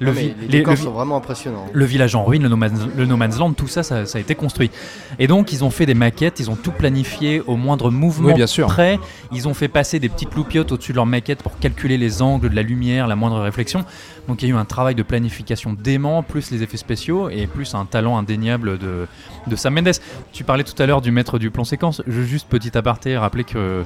[0.00, 1.66] Le, vi- les, les- décors vi- sont vraiment impressionnants.
[1.70, 4.16] le village en ruine, le no, Man's, le No Man's Land, tout ça, ça, ça
[4.16, 4.70] a été construit.
[5.18, 8.34] Et donc, ils ont fait des maquettes, ils ont tout planifié au moindre mouvement Oui,
[8.34, 8.66] bien sûr.
[8.68, 8.98] près.
[9.32, 12.48] Ils ont fait passer des petites loupiottes au-dessus de leur maquette pour calculer les angles
[12.48, 13.84] de la lumière, la moindre réflexion.
[14.30, 17.48] Donc, il y a eu un travail de planification dément, plus les effets spéciaux et
[17.48, 19.08] plus un talent indéniable de,
[19.48, 19.90] de Sam Mendes.
[20.32, 22.00] Tu parlais tout à l'heure du maître du plan séquence.
[22.06, 23.82] Je veux juste petit aparté rappeler que.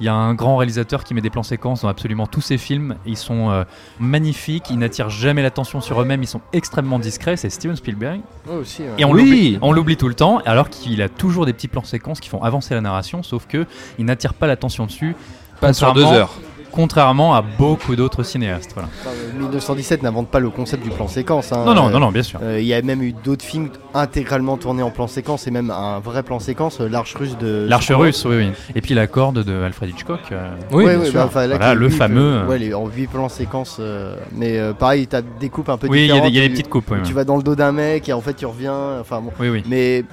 [0.00, 2.56] Il y a un grand réalisateur qui met des plans séquences dans absolument tous ses
[2.58, 2.96] films.
[3.06, 3.62] Ils sont euh,
[4.00, 7.36] magnifiques, ils n'attirent jamais l'attention sur eux-mêmes, ils sont extrêmement discrets.
[7.36, 8.20] C'est Steven Spielberg.
[8.50, 8.88] Aussi, ouais.
[8.98, 9.20] Et on Oui.
[9.22, 12.30] l'oublie- on l'oublie tout le temps, alors qu'il a toujours des petits plans séquences qui
[12.30, 13.64] font avancer la narration, sauf que
[13.98, 15.14] il n'attire pas l'attention dessus.
[15.60, 16.32] Pas sur deux heures.
[16.72, 18.70] Contrairement à beaucoup d'autres cinéastes.
[18.74, 18.88] Voilà.
[19.00, 21.52] Enfin, euh, 1917 n'invente pas le concept du plan séquence.
[21.52, 21.64] hein.
[21.66, 22.40] non, non, non, non, bien sûr.
[22.42, 25.70] euh, Il y a même eu d'autres films intégralement tournés en plan séquence et même
[25.70, 27.66] un vrai plan séquence, euh, L'Arche russe de.
[27.68, 28.50] L'arche russe, oui, oui.
[28.74, 30.20] Et puis la corde de Alfred Hitchcock.
[30.32, 31.14] euh, Oui, Ouais, bien ouais, sûr.
[31.14, 33.76] bah, enfin, là, Voilà, qui est le fameux, ouais, les- en 8 plans séquences.
[33.78, 36.32] euh, mais pareil, t'as des coupes un peu Oui, il y a des- différentes.
[36.32, 36.90] il y a des tu- petites coupes.
[36.90, 37.12] oui, Tu oui.
[37.12, 38.98] vas dans le dos d'un mec et en fait tu reviens.
[39.00, 39.30] Enfin bon.
[39.38, 39.62] Oui, oui.
[39.68, 40.04] Mais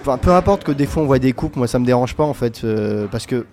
[0.00, 2.24] enfin, peu importe que des fois on voit des coupes, moi ça me dérange pas
[2.24, 2.66] en fait.
[3.12, 3.46] parce que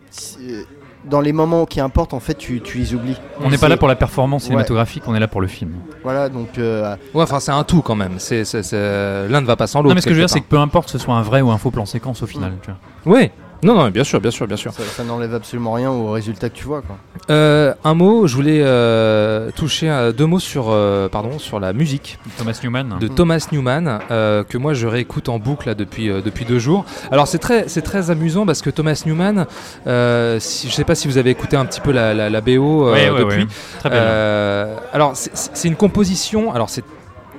[1.10, 3.18] dans les moments qui importent, en fait, tu, tu les oublies.
[3.42, 4.48] On n'est pas là pour la performance Ouais.
[4.48, 5.72] cinématographique, on est là pour le film.
[6.04, 6.58] Voilà, donc.
[6.58, 8.14] euh, Ouais, enfin c'est un tout quand même.
[8.18, 9.90] C'est, c'est- c'est- L'un ne va pas sans l'autre.
[9.90, 11.22] Non, mais ce que je veux dire, c'est que peu importe que ce soit un
[11.22, 12.54] vrai ou un faux plan séquence au final.
[12.62, 12.80] tu vois.
[13.04, 13.14] part.
[13.14, 13.32] Oui.
[13.66, 14.72] Non, non, bien sûr, bien sûr, bien sûr.
[14.74, 16.82] ça ça n'enlève absolument rien au résultat que tu vois.
[16.84, 16.98] Quoi.
[17.32, 21.74] Euh, un mot, je voulais euh, toucher euh, deux mots sur, euh, pardon, sur la
[21.74, 22.98] musique Thomas Newman.
[23.00, 26.60] de Thomas Newman euh, que moi je réécoute en boucle là, depuis, euh, depuis deux
[26.60, 26.86] jours.
[27.12, 29.48] Alors c'est très, c'est très amusant parce que Thomas Newman,
[29.88, 32.42] euh, si, je sais pas si vous avez écouté un petit peu la, la, la
[32.42, 33.38] BO euh, Ouais, ouais, depuis.
[33.42, 33.48] ouais.
[33.80, 33.98] Très bien.
[34.00, 36.84] Euh, alors c'est une composition, alors c'est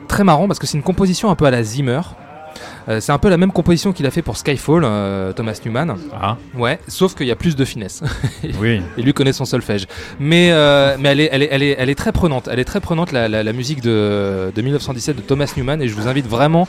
[0.08, 2.00] très marrant parce que c'est une composition un peu à la Zimmer.
[2.88, 5.96] Euh, c'est un peu la même composition qu'il a fait pour Skyfall, euh, Thomas Newman.
[6.14, 8.02] Ah, Ouais, sauf qu'il y a plus de finesse.
[8.60, 8.80] oui.
[8.96, 9.86] Et lui connaît son solfège.
[10.20, 12.48] Mais, euh, mais elle, est, elle, est, elle, est, elle est très prenante.
[12.50, 15.80] Elle est très prenante, la, la, la musique de, de 1917 de Thomas Newman.
[15.82, 16.68] Et je vous invite vraiment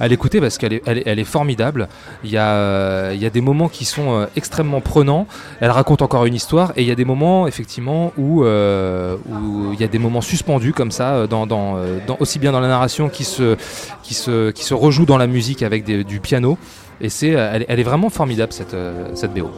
[0.00, 1.88] à l'écouter parce qu'elle est, elle est, elle est formidable.
[2.24, 5.26] Il y, a, il y a des moments qui sont extrêmement prenants.
[5.60, 6.72] Elle raconte encore une histoire.
[6.76, 10.72] Et il y a des moments, effectivement, où, où il y a des moments suspendus
[10.74, 13.56] comme ça, dans, dans, dans- aussi bien dans la narration qui se,
[14.02, 16.58] qui se, qui se rejoue dans la musique avec du piano.
[17.00, 19.50] Et c'est, elle, est- elle est vraiment formidable cette, euh, cette BO.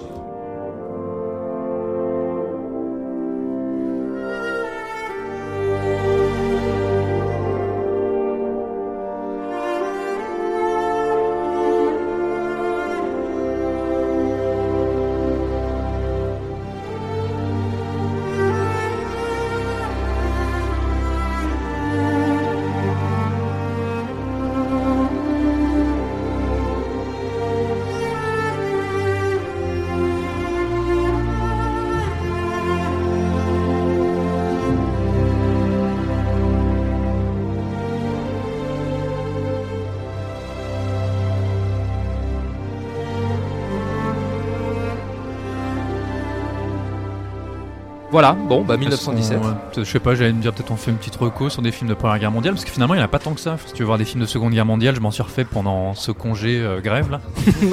[48.17, 49.39] Voilà, bon, bah 1917.
[49.39, 49.45] Ouais,
[49.77, 51.91] Je sais pas, j'allais me dire peut-être on fait une petite reco sur des films
[51.91, 53.59] de Première Guerre mondiale, parce que finalement il n'y en a pas tant que ça.
[53.67, 55.93] Si tu veux voir des films de Seconde Guerre mondiale, je m'en suis refait pendant
[55.93, 57.21] ce congé euh, grève là.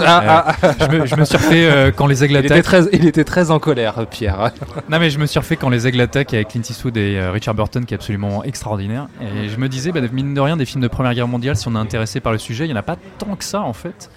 [0.01, 0.71] Ah, ah, ah.
[0.82, 2.65] Je me, je me suis refait euh, quand les aigles Il était, attaquent.
[2.65, 4.51] très, il était très en colère, Pierre.
[4.89, 7.32] Non mais je me suis refait quand les aigles attaquent avec Clint Eastwood et euh,
[7.32, 9.08] Richard Burton qui est absolument extraordinaire.
[9.21, 11.69] Et je me disais, bah, mine de rien, des films de Première Guerre mondiale, si
[11.69, 13.71] on est intéressé par le sujet, il n'y en a pas tant que ça en
[13.71, 14.10] fait.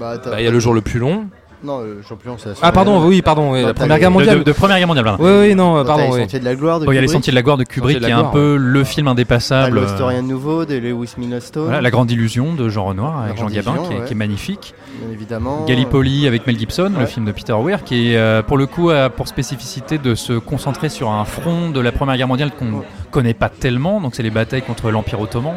[0.00, 1.26] Bah, Bah, Il y a le jour le plus long.
[1.64, 4.10] Non, le champion, c'est la Ah, pardon, oui, pardon, oui, Non, la Première les- Guerre
[4.10, 4.38] De, mondiale.
[4.40, 5.24] de- de Première Guerre mondiale, pardon.
[5.24, 5.96] Oui, oui, non, pardon.
[5.96, 6.20] T'as les oui.
[6.20, 7.56] Sentiers de la gloire de Bon, il y a les Kubrick, Sentiers de la gloire
[7.56, 9.80] de Kubrick, qui est un peu le film indépassable.
[9.80, 13.76] de nouveau de Lewis Milestone, Voilà, La Grande Illusion de Jean Renoir avec Jean Gabin,
[13.88, 14.04] qui est, ouais.
[14.06, 14.74] qui est magnifique.
[15.00, 15.64] bien évidemment.
[15.66, 18.90] Gallipoli avec Mel Gibson, le film de Peter Weir, qui est euh, pour le coup
[18.90, 22.82] a pour spécificité de se concentrer sur un front de la Première Guerre mondiale qu'on
[23.10, 25.54] connaît pas tellement, donc c'est les batailles contre l'Empire ottoman.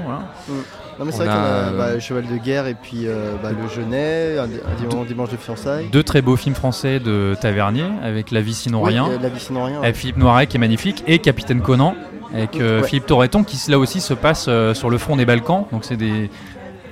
[1.00, 3.02] Non, mais c'est On vrai qu'on a, a euh, bah, Cheval de guerre et puis
[3.06, 5.90] euh, bah, Le Genet, un, un dimanche, dimanche de fiançailles.
[5.92, 9.30] Deux très beaux films français de Tavernier, avec La vie sinon Oui, rien, euh, La
[9.30, 9.80] vie sinon rien.
[9.82, 11.96] avec Philippe Noiret qui est magnifique, et Capitaine Conan,
[12.34, 12.88] avec euh, Ouais.
[12.88, 15.98] Philippe Torreton, qui là aussi se passe euh, sur le front des Balkans, donc c'est
[15.98, 16.30] des...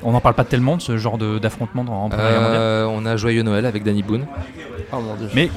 [0.04, 2.62] On n'en parle pas tellement de ce genre de- d'affrontement dans en Première Guerre mondiale.
[2.62, 4.28] Euh, on a Joyeux Noël avec Danny Boone.
[4.91, 5.30] Oh mon dieu.
[5.34, 5.50] Mais,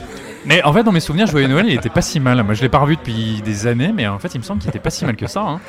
[0.47, 2.43] mais en fait, dans mes souvenirs, Joyeux Noël, il était pas si mal.
[2.43, 4.71] Moi, je l'ai pas revu depuis des années, mais en fait, il me semble qu'il
[4.71, 5.43] était pas si mal que ça.
[5.43, 5.61] hein.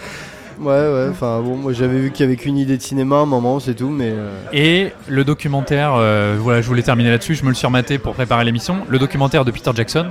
[0.60, 3.20] Ouais, ouais, enfin bon, moi j'avais vu qu'il y avait qu'une idée de cinéma à
[3.20, 4.12] un moment, c'est tout, mais.
[4.12, 7.98] euh, Et le documentaire, euh, voilà, je voulais terminer là-dessus, je me le suis rematé
[7.98, 8.80] pour préparer l'émission.
[8.90, 10.08] Le documentaire de Peter Jackson,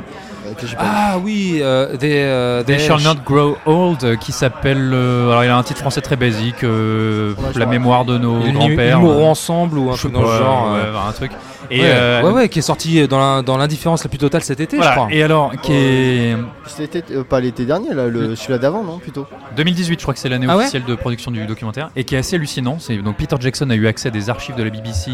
[0.79, 4.91] Ah oui, euh, des, euh, They Shall Not Grow Old, euh, qui s'appelle.
[4.93, 8.41] euh, alors, il a un titre français très basique, euh, Ouais, La mémoire de nos
[8.41, 9.01] Ils, ils grands-pères.
[9.01, 10.73] mourront ensemble ou un truc dans le genre.
[10.73, 11.09] ouais, euh.
[11.09, 11.33] un truc.
[11.71, 14.43] Et, ouais, euh, ouais, ouais, qui est sorti dans la- dans l'indifférence la plus totale
[14.43, 14.91] cet été, voilà.
[14.93, 15.09] je crois.
[15.13, 16.37] Et alors, qui est.
[16.67, 19.27] C'était euh, pas l'été dernier, là, le, celui-là d'avant, non Plutôt?
[19.57, 20.63] 2018, je crois que c'est l'année Ah ouais?
[20.63, 22.77] officielle de production du documentaire, et qui est assez hallucinant.
[22.79, 25.13] C'est donc Peter Jackson a eu accès à des archives de la BBC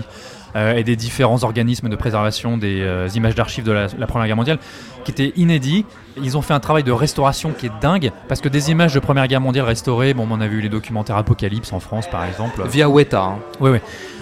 [0.57, 4.27] euh, et des différents organismes de préservation des euh, images d'archives de la, la Première
[4.27, 4.59] Guerre mondiale,
[5.05, 5.85] qui étaient inédits.
[6.23, 9.01] Ils ont fait un travail de restauration qui est dingue, parce que des images de
[9.01, 12.63] Première Guerre mondiale restaurées, bon, on a vu les documentaires Apocalypse en France, par exemple.
[12.69, 13.23] Via Weta.
[13.23, 13.39] hein.
[13.61, 13.79] Oui, oui.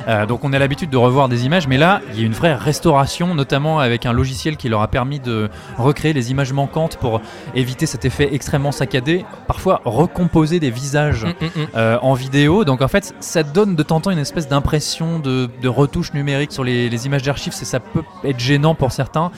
[0.08, 2.32] Euh, donc on a l'habitude de revoir des images, mais là, il y a une
[2.32, 6.96] vraie restauration, notamment avec un logiciel qui leur a permis de recréer les images manquantes
[6.96, 7.20] pour
[7.54, 11.98] éviter cet effet extrêmement saccadé, parfois recomposer des visages Mm, mm, mm.
[12.02, 12.64] en vidéo.
[12.64, 16.12] Donc en fait, ça donne de temps en temps une espèce d'impression de, de retouche
[16.14, 17.52] numérique sur les, les images d'archives.
[17.52, 19.30] C'est- Ça peut être gênant pour certains.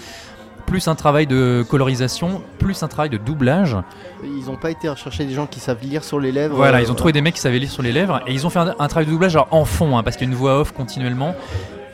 [0.66, 3.77] Plus un travail de colorisation, plus un travail de doublage.
[4.25, 6.57] Ils ont pas été rechercher des gens qui savent lire sur les lèvres.
[6.57, 8.47] Voilà, euh, ils ont trouvé des mecs qui savaient lire sur les lèvres et ils
[8.47, 10.33] ont fait un, un travail de doublage alors en fond, hein, parce qu'il y a
[10.33, 11.35] une voix off continuellement.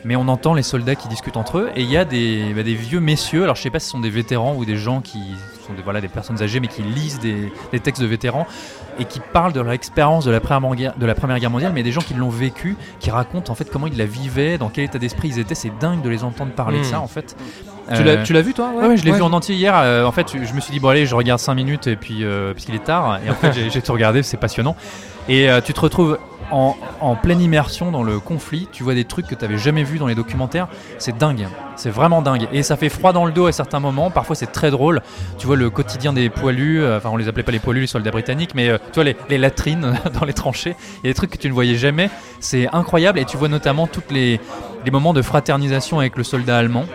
[0.05, 2.63] Mais on entend les soldats qui discutent entre eux et il y a des, bah,
[2.63, 3.43] des vieux messieurs.
[3.43, 5.19] Alors je sais pas si ce sont des vétérans ou des gens qui
[5.67, 8.47] sont des, voilà, des personnes âgées mais qui lisent des, des textes de vétérans
[8.99, 11.71] et qui parlent de leur expérience de la première guerre, de la première guerre mondiale,
[11.73, 14.69] mais des gens qui l'ont vécu, qui racontent en fait comment ils la vivaient, dans
[14.69, 15.55] quel état d'esprit ils étaient.
[15.55, 17.35] C'est dingue de les entendre parler de ça en fait.
[17.93, 18.71] Tu Euh, l'as- Tu l'as vu toi?
[18.75, 19.73] Ouais, ouais, je l'ai vu en entier hier.
[19.75, 22.23] Euh, en fait, je me suis dit, bon, allez, je regarde 5 minutes et puis,
[22.23, 23.19] euh, parce qu'il est tard.
[23.25, 24.75] Et en fait, j'ai- j'ai tout regardé, c'est passionnant.
[25.27, 26.17] Et euh, tu te retrouves
[26.51, 28.67] en, pleine immersion dans le conflit.
[28.71, 30.67] Tu vois des trucs que tu n'avais jamais vus dans les documentaires.
[30.97, 31.47] C'est dingue.
[31.75, 32.47] C'est vraiment dingue.
[32.51, 34.11] Et ça fait froid dans le dos à certains moments.
[34.11, 35.01] Parfois, c'est très drôle.
[35.37, 36.81] Tu vois le quotidien des poilus.
[36.81, 39.13] euh, Enfin, on les appelait pas les poilus, les soldats britanniques, mais euh, tu vois
[39.29, 40.75] les, latrines dans les tranchées.
[41.03, 42.09] Il y a des trucs que tu ne voyais jamais.
[42.39, 43.19] C'est incroyable.
[43.19, 44.39] Et tu vois notamment tous les
[44.91, 46.85] moments de fraternisation avec le soldat allemand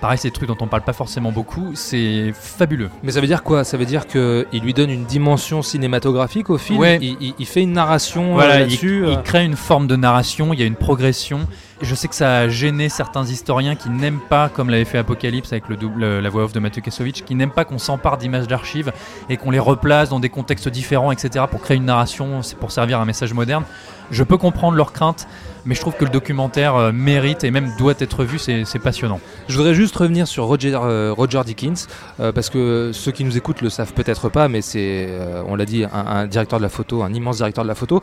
[0.00, 1.70] Pareil, c'est des trucs dont on parle pas forcément beaucoup.
[1.74, 2.90] C'est fabuleux.
[3.02, 3.64] Mais ça veut dire quoi?
[3.64, 6.78] Ça veut dire qu'il lui donne une dimension cinématographique au film?
[6.78, 6.98] Ouais.
[7.00, 9.16] il, il- il fait une narration euh, Voilà, là-dessus il euh.
[9.22, 11.40] crée une forme de narration, il y a une progression.
[11.82, 15.52] Je sais que ça a gêné certains historiens qui n'aiment pas, comme l'avait fait Apocalypse
[15.52, 18.46] avec le double, la voix off de Mathieu Kassovitch, qui n'aiment pas qu'on s'empare d'images
[18.48, 18.92] d'archives
[19.28, 21.44] et qu'on les replace dans des contextes différents, etc.
[21.50, 23.64] pour créer une narration, c'est pour servir un message moderne.
[24.10, 25.26] Je peux comprendre leurs craintes,
[25.64, 29.20] mais je trouve que le documentaire euh, mérite et même doit être vu, c'est passionnant.
[29.48, 31.88] Je voudrais juste revenir sur Roger, euh, Dickens,
[32.20, 35.08] euh, parce que ceux qui nous écoutent le savent peut-être pas, mais c'est,
[35.48, 38.00] on l'a dit, un directeur de la photo, un immense directeur de la photo.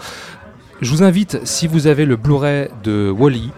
[0.81, 3.51] Je vous invite, si vous avez le Blu-ray de Wally,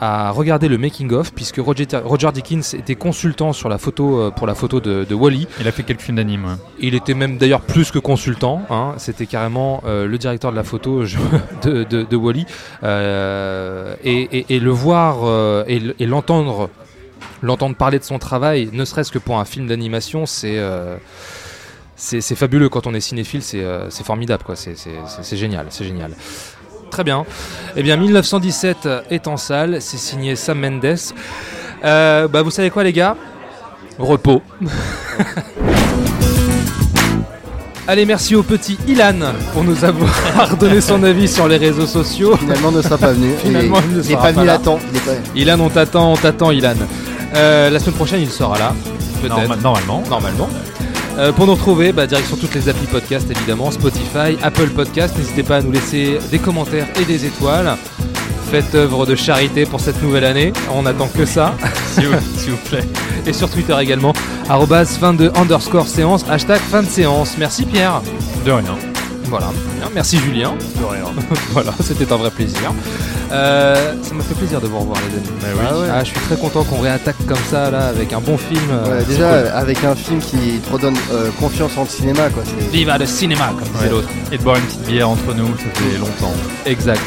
[0.00, 4.30] à regarder le making of, puisque Roger, Roger Dickens était consultant sur la photo euh,
[4.30, 5.46] pour la photo de, de Wally.
[5.60, 6.44] Il a fait quelques films d'anime.
[6.44, 6.54] ouais.
[6.80, 8.62] Il était même d'ailleurs plus que consultant.
[8.70, 8.94] hein.
[8.98, 11.02] C'était carrément euh, le directeur de la photo
[11.62, 12.46] de, de, de Wally.
[12.82, 16.70] Euh, et, et- et le voir et l'entendre,
[17.42, 20.60] l'entendre parler de son travail, ne serait-ce que pour un film d'animation, c'est
[21.98, 23.42] c'est fabuleux quand on est cinéphile.
[23.42, 24.54] C'est formidable, quoi.
[24.56, 26.12] C'est génial, c'est génial.
[26.90, 27.24] Très bien.
[27.76, 29.78] Eh bien, 1917 est en salle.
[29.80, 30.96] C'est signé Sam Mendes.
[31.84, 33.16] Euh, bah, vous savez quoi, les gars?
[33.98, 34.42] Repos.
[37.88, 39.14] Allez, merci au petit Ilan
[39.52, 42.36] pour nous avoir donné son avis sur les réseaux sociaux.
[42.36, 43.30] Finalement, ne sera pas venu.
[43.40, 44.58] Finalement, il ne il n'est sera pas pas venu là.
[44.58, 44.78] temps.
[44.90, 46.74] Il est pas- Ilan, on t'attend, on t'attend, Ilan.
[47.36, 48.74] Euh, la semaine prochaine, il sera là.
[49.22, 49.36] Peut-être.
[49.36, 50.02] Norma- normalement.
[50.10, 50.48] Normalement.
[51.18, 55.16] Euh, pour nous retrouver, bah, direction toutes les applis podcast évidemment, Spotify, Apple Podcast.
[55.16, 57.76] N'hésitez pas à nous laisser des commentaires et des étoiles.
[58.50, 60.52] Faites œuvre de charité pour cette nouvelle année.
[60.72, 61.54] On n'attend que ça.
[61.94, 62.06] S'il
[62.50, 62.84] vous, plaît.
[63.26, 64.12] Et sur Twitter également,
[64.48, 67.36] arrobas fin de underscore séance, hashtag fin de séance.
[67.38, 68.02] Merci Pierre.
[68.44, 68.76] De rien.
[69.24, 69.50] Voilà.
[69.94, 70.54] Merci Julien.
[70.78, 71.06] De rien.
[71.52, 72.72] voilà, c'était un vrai plaisir.
[73.32, 75.26] Euh, ça m'a fait plaisir de vous revoir les amis.
[75.42, 75.64] Bah oui.
[75.68, 75.86] Ah ouais.
[75.92, 78.60] Ah, je suis très content qu'on réattaque comme ça là avec un bon film.
[78.70, 79.50] euh, Ouais, déjà, cool.
[79.54, 82.42] avec un film qui te redonne euh, confiance en le cinéma, quoi.
[82.72, 83.90] Viva le cinéma comme disait Ouais.
[83.90, 84.08] l'autre.
[84.32, 86.34] Et de boire une petite bière entre nous, ça fait longtemps.
[86.66, 87.02] Exact.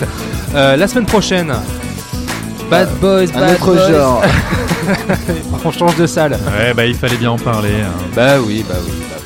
[0.55, 1.53] Euh, la semaine prochaine,
[2.69, 3.91] Bad Boys, Un Bad autre Boys.
[3.91, 4.21] genre.
[5.65, 6.33] On change de salle.
[6.33, 7.81] Ouais, bah il fallait bien en parler.
[7.83, 7.91] hein.
[8.15, 8.91] Bah oui, bah oui.
[9.09, 9.18] bah oui.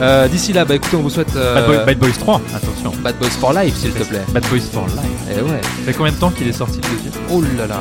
[0.00, 2.92] Euh, D'ici là, bah écoutez, on vous souhaite euh, Bad, Boy- Bad Boys 3, attention.
[3.02, 4.22] Bad Boys for Life, s'il te plaît.
[4.32, 4.98] Bad Boys for Life.
[5.30, 5.60] Eh ouais.
[5.62, 7.12] Ça fait combien de temps qu'il est sorti le deuxième?
[7.30, 7.80] Oh là là.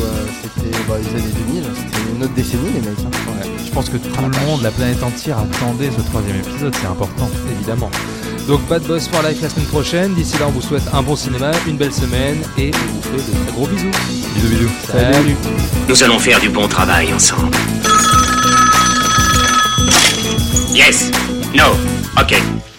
[0.00, 0.04] Euh,
[0.42, 2.98] C'était bah, les années 2000, c'était une autre décennie, les mecs.
[3.04, 3.48] hein.
[3.64, 7.28] Je pense que tout le monde, la planète entière attendait ce troisième épisode, c'est important.
[7.58, 7.90] Évidemment.
[8.48, 10.14] Donc Bad Boys for Life la semaine prochaine.
[10.14, 13.30] D'ici là, on vous souhaite un bon cinéma, une belle semaine et on vous fait
[13.32, 13.90] de très gros bisous.
[14.34, 14.70] Bisous bisous.
[14.90, 15.36] Salut.
[15.88, 17.50] Nous allons faire du bon travail ensemble.
[20.74, 21.10] Yes.
[21.54, 21.70] No.
[22.20, 22.73] Ok.